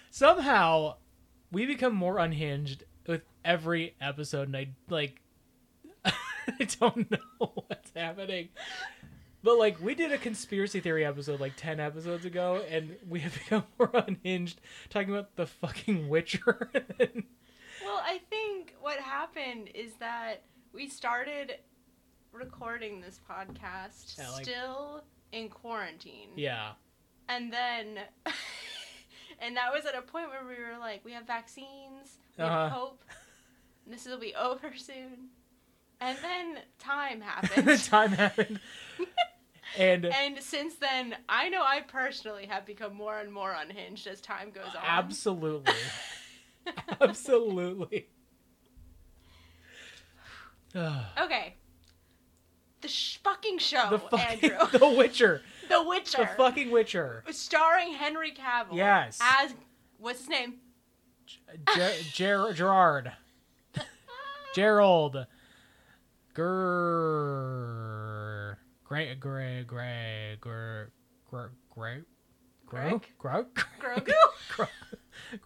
[0.10, 0.96] Somehow
[1.52, 5.22] we become more unhinged with every episode and I like
[6.60, 7.18] I don't know
[7.68, 8.50] what's happening.
[9.44, 13.34] But like we did a conspiracy theory episode like 10 episodes ago and we have
[13.40, 16.70] become more unhinged talking about the fucking Witcher.
[17.84, 20.44] Well, I think what happened is that
[20.74, 21.56] we started
[22.32, 26.30] recording this podcast Yeah, like- still in quarantine.
[26.36, 26.74] yeah.
[27.28, 27.98] And then
[29.40, 32.64] and that was at a point where we were like, we have vaccines, we Uh-huh.
[32.64, 33.04] have hope.
[33.88, 35.30] This will be over soon.
[36.02, 37.84] And then time happened.
[37.86, 38.60] Time happened.
[39.78, 44.20] And and since then, I know I personally have become more and more unhinged as
[44.20, 44.82] time goes on.
[44.86, 45.74] absolutely.
[47.02, 48.10] absolutely.
[50.74, 51.56] Okay.
[52.80, 54.80] The sh- fucking show, the fucking Andrew.
[54.80, 55.42] The Witcher.
[55.70, 56.18] the Witcher.
[56.20, 57.24] The fucking Witcher.
[57.32, 58.76] starring Henry Cavill.
[58.78, 59.20] Yes.
[59.22, 59.54] As
[60.00, 60.56] what's his name?
[61.76, 63.12] Ger- Ger- Gerard.
[64.56, 65.28] Gerald.
[67.32, 68.56] Grr.
[68.84, 70.86] Gray, gray, gray, gray,
[71.70, 72.02] gray,
[72.66, 73.06] Gro, Greg?
[73.18, 73.46] Gro,
[73.80, 74.12] Grogu.
[74.56, 74.68] Gro,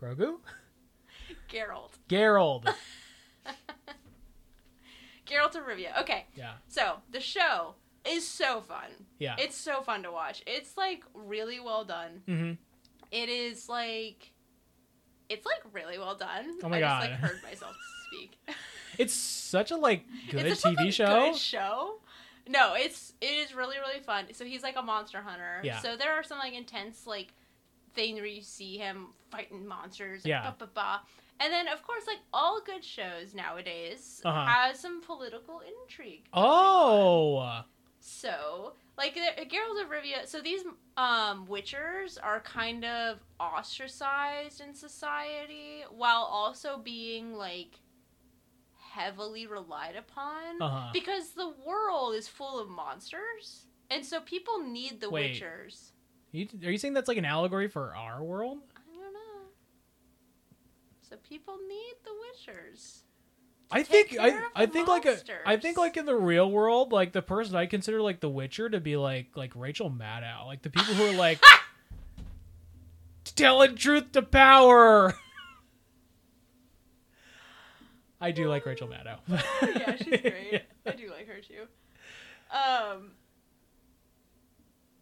[0.01, 0.38] Grogu.
[1.49, 1.91] Geralt.
[2.09, 2.65] Geralt.
[5.25, 5.99] Geralt of Rivia.
[6.01, 6.53] Okay, Yeah.
[6.67, 7.75] so the show
[8.07, 8.91] is so fun.
[9.19, 9.36] Yeah.
[9.39, 10.43] It's so fun to watch.
[10.45, 12.21] It's like really well done.
[12.27, 12.51] hmm
[13.11, 14.31] It is like
[15.29, 16.59] it's like really well done.
[16.63, 16.99] Oh my I God.
[17.01, 17.75] just like heard myself
[18.07, 18.38] speak.
[18.98, 21.32] It's such a like good it's TV a show.
[21.32, 21.96] Good show.
[22.48, 24.26] No, it's it is really really fun.
[24.34, 25.62] So he's like a monster hunter.
[25.64, 25.80] Yeah.
[25.80, 27.30] So there are some like intense like
[27.93, 30.24] thing where you see him fighting monsters.
[30.26, 30.43] Like, Yeah.
[30.43, 31.00] Bah, bah, bah.
[31.39, 34.46] And then of course like all good shows nowadays Uh-huh.
[34.46, 36.24] has some political intrigue.
[36.34, 37.64] Oh.
[38.00, 40.62] So, like the- Geralt of Rivia, so these
[40.98, 47.80] um witchers are kind of ostracized in society while also being like
[48.96, 50.89] heavily relied upon Uh-huh.
[50.93, 53.66] because the world is full of monsters.
[53.89, 55.36] And so people need the Wait.
[55.41, 55.91] witchers.
[56.32, 58.60] You, are you saying that's like an allegory for our world?
[58.76, 59.48] I don't know.
[61.10, 62.12] So people need the
[62.52, 63.00] witchers.
[63.72, 67.14] I think I, I think like a I think like in the real world, like
[67.14, 70.70] the person I consider like the Witcher to be like like Rachel Maddow, like the
[70.70, 71.39] people who are like
[73.36, 75.16] telling truth to power.
[78.26, 79.19] I do like Rachel Maddow.
[79.76, 80.47] yeah, she's great.
[80.51, 80.59] Yeah.
[80.88, 81.67] I do like her too.
[82.51, 83.11] Um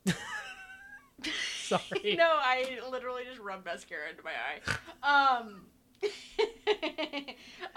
[1.63, 2.15] Sorry.
[2.17, 4.31] no, I literally just rubbed mascara into my
[5.03, 5.37] eye.
[5.39, 5.65] Um,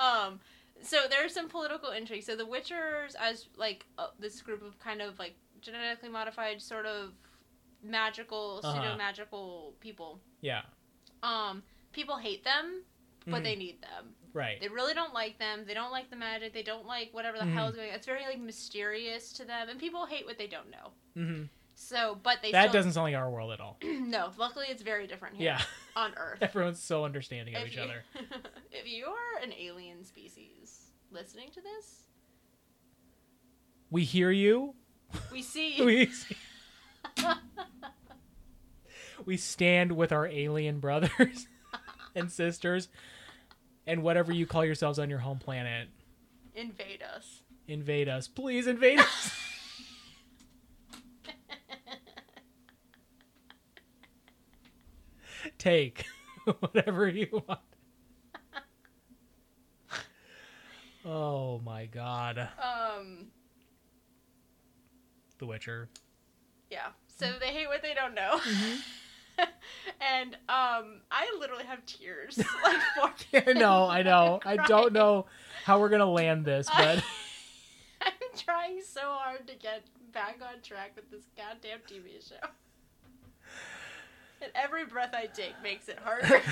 [0.00, 0.40] um,
[0.82, 2.24] so there's some political intrigue.
[2.24, 6.86] So the Witchers, as like uh, this group of kind of like genetically modified, sort
[6.86, 7.12] of
[7.84, 8.74] magical, Uh-huh.
[8.74, 10.18] pseudo magical people.
[10.40, 10.62] Yeah.
[11.22, 12.82] Um, people hate them,
[13.26, 13.44] but Mhm.
[13.44, 14.15] they need them.
[14.32, 14.60] Right.
[14.60, 15.64] They really don't like them.
[15.66, 16.52] They don't like the magic.
[16.52, 17.52] They don't like whatever the Mhm.
[17.54, 17.88] hell is going.
[17.90, 17.94] on.
[17.94, 20.92] It's very like mysterious to them, and people hate what they don't know.
[21.14, 21.42] hmm
[21.74, 23.78] So, but they That still, doesn't sound like our world at all.
[23.82, 24.30] no.
[24.38, 25.62] Luckily, it's very different here Yeah.
[25.96, 26.38] on Earth.
[26.42, 28.04] Everyone's so understanding of if each you, other.
[28.72, 32.02] if you are an alien species listening to this,
[33.90, 34.74] We hear you.
[35.32, 35.76] we see.
[35.84, 36.10] We
[39.24, 41.48] we stand with our alien brothers
[42.14, 42.88] and sisters
[43.86, 45.88] and whatever you call yourselves on your home planet.
[46.54, 47.42] invade us.
[47.68, 48.28] Invade us.
[48.28, 49.30] Please invade us.
[55.58, 56.04] Take
[56.60, 57.60] whatever you want.
[61.04, 62.36] Oh my god.
[62.38, 63.26] Um,
[65.38, 65.88] The Witcher.
[66.70, 66.88] yeah.
[67.18, 68.38] So they hate what they don't know.
[70.00, 72.38] and um, I literally have tears
[73.02, 74.40] like for no, I know.
[74.44, 75.26] I don't know
[75.64, 77.02] how we're gonna land this, but
[78.00, 79.82] I'm trying so hard to get
[80.12, 82.48] back on track with this goddamn TV show.
[84.42, 86.42] And every breath I take makes it harder.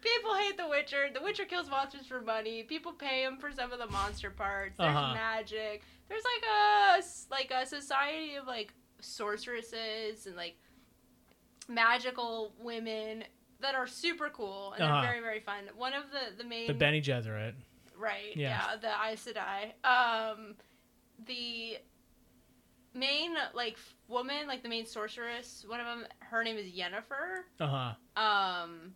[0.00, 1.08] People hate The Witcher.
[1.12, 2.62] The Witcher kills monsters for money.
[2.62, 4.74] People pay him for some of the monster parts.
[4.78, 5.14] There's Uh-huh.
[5.14, 5.82] magic.
[6.08, 10.56] There's like a like a society of like sorceresses and like
[11.68, 13.24] magical women
[13.60, 15.00] that are super cool and Uh-huh.
[15.02, 15.68] they're very very fun.
[15.76, 17.54] One of the the main the Bene Gesserit.
[17.96, 18.36] Right.
[18.36, 18.64] Yeah.
[18.70, 18.76] Yeah.
[18.76, 19.72] the Aes Sedai.
[19.84, 20.54] Um,
[21.26, 21.78] the
[22.94, 23.76] main like
[24.06, 27.42] woman, like the main sorceress, one of them, her name is Yennefer.
[27.60, 28.22] Uh huh.
[28.22, 28.94] Um,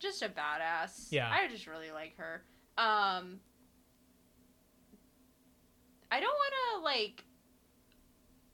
[0.00, 1.08] just a badass.
[1.10, 1.30] Yeah.
[1.30, 2.42] I just really like her.
[2.76, 3.40] Um,
[6.10, 7.24] I don't want to like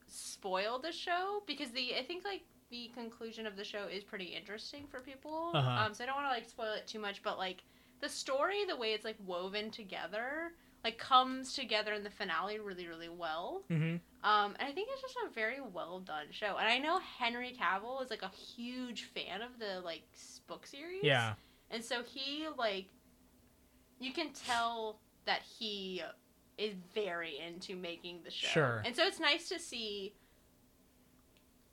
[0.07, 4.25] spoil the show because the I think like the conclusion of the show is pretty
[4.25, 5.51] interesting for people.
[5.53, 5.85] Uh-huh.
[5.85, 7.63] Um, so I don't want to like spoil it too much, but like
[8.01, 10.51] the story, the way it's like woven together,
[10.83, 13.63] like comes together in the finale really, really well.
[13.71, 13.95] mm-hmm.
[14.23, 16.57] Um, and I think it's just a very well done show.
[16.59, 20.03] And I know Henry Cavill is like a huge fan of the like
[20.47, 21.03] book series.
[21.03, 21.33] Yeah.
[21.69, 22.85] And so he like
[23.99, 26.01] you can tell that he
[26.57, 28.47] is very into making the show.
[28.47, 28.81] Sure.
[28.85, 30.13] And so it's nice to see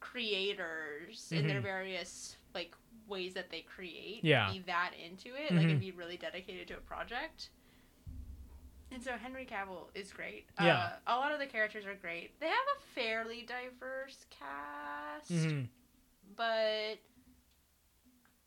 [0.01, 1.64] creators in their Mhm.
[1.64, 2.75] various like
[3.07, 4.51] ways that they create Yeah.
[4.53, 5.70] be that into it, like Mhm.
[5.72, 7.51] and be really dedicated to a project.
[8.91, 10.47] And so Henry Cavill is great.
[10.61, 10.77] Yeah.
[11.07, 12.39] Uh, a lot of the characters are great.
[12.39, 15.64] They have a fairly diverse cast hmm
[16.37, 16.99] but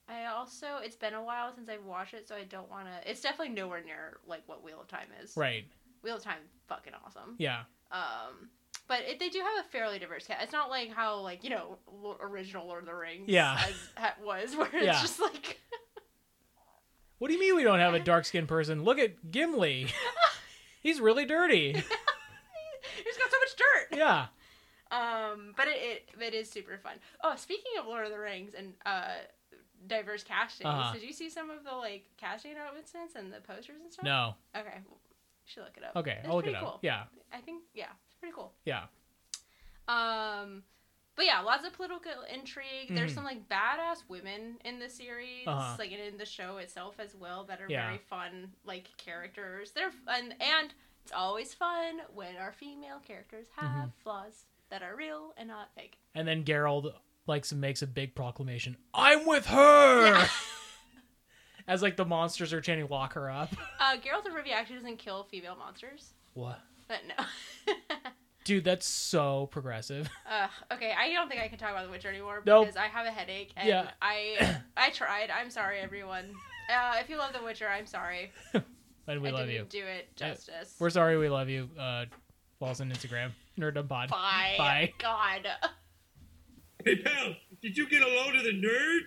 [0.09, 3.09] I also it's been a while since I've watched it, so I don't want to.
[3.09, 5.35] It's definitely nowhere near like what Wheel of Time is.
[5.35, 5.65] Right.
[6.03, 7.35] Wheel of Time, fucking awesome.
[7.37, 7.61] Yeah.
[7.91, 8.49] Um,
[8.87, 10.43] but it, they do have a fairly diverse cast.
[10.43, 11.77] It's not like how like you know
[12.21, 13.25] original Lord of the Rings.
[13.27, 13.57] Yeah.
[13.67, 15.01] as, ha, was where it's Yeah.
[15.01, 15.59] just like
[17.19, 18.83] What do you mean we don't have a dark skinned person?
[18.83, 19.87] Look at Gimli.
[20.83, 21.73] He's really dirty.
[21.73, 21.83] he's
[23.17, 23.97] got so much dirt.
[23.97, 24.27] Yeah.
[24.89, 26.93] Um, but it, it it is super fun.
[27.23, 29.15] Oh, speaking of Lord of the Rings and uh
[29.85, 30.65] diverse casting.
[30.67, 30.93] Uh-huh.
[30.93, 34.05] did you see some of the like casting announcements and the posters and stuff?
[34.05, 34.35] No.
[34.55, 35.95] Okay, well, you should look it up.
[35.95, 36.61] Okay, It's I'll look it up.
[36.63, 36.79] cool.
[36.81, 37.03] Yeah.
[37.31, 38.53] I think yeah, it's pretty cool.
[38.65, 38.83] Yeah.
[39.87, 40.63] Um,
[41.15, 42.89] but yeah, lots of political intrigue.
[42.89, 43.15] There's Mhm.
[43.15, 45.75] some like badass women in the series, Uh-huh.
[45.79, 47.85] like and in the show itself as well, that are Yeah.
[47.87, 49.71] very fun like characters.
[49.71, 50.73] They're fun, and
[51.03, 53.99] it's always fun when our female characters have Mm-hmm.
[54.03, 55.97] flaws that are real and not fake.
[56.13, 56.93] And then Geralt
[57.27, 58.77] like makes a big proclamation.
[58.93, 60.07] I'm with her.
[60.07, 60.27] Yeah.
[61.67, 63.53] As like the monsters are chanting, lock her up.
[63.79, 66.59] Uh, Geralt of Rivia actually doesn't kill female monsters, What?
[66.87, 67.73] but no.
[68.45, 70.09] Dude, that's so progressive.
[70.25, 72.67] Uh, okay, I don't think I can talk about The Witcher anymore Nope.
[72.67, 73.91] because I have a headache and Yeah.
[74.01, 75.29] I I tried.
[75.29, 76.33] I'm sorry, everyone.
[76.73, 78.31] Uh, if you love The Witcher, I'm sorry.
[79.09, 79.81] And we I love didn't you.
[79.81, 80.75] do it justice.
[80.79, 81.69] We're sorry we love you.
[81.79, 82.05] Uh
[82.59, 83.31] follow us on Instagram.
[83.57, 84.09] Nerd Pod.
[84.09, 84.55] Bye.
[84.57, 84.93] Bye.
[84.99, 85.47] God.
[86.87, 89.01] Hey, pal, did you get a load of the nerd?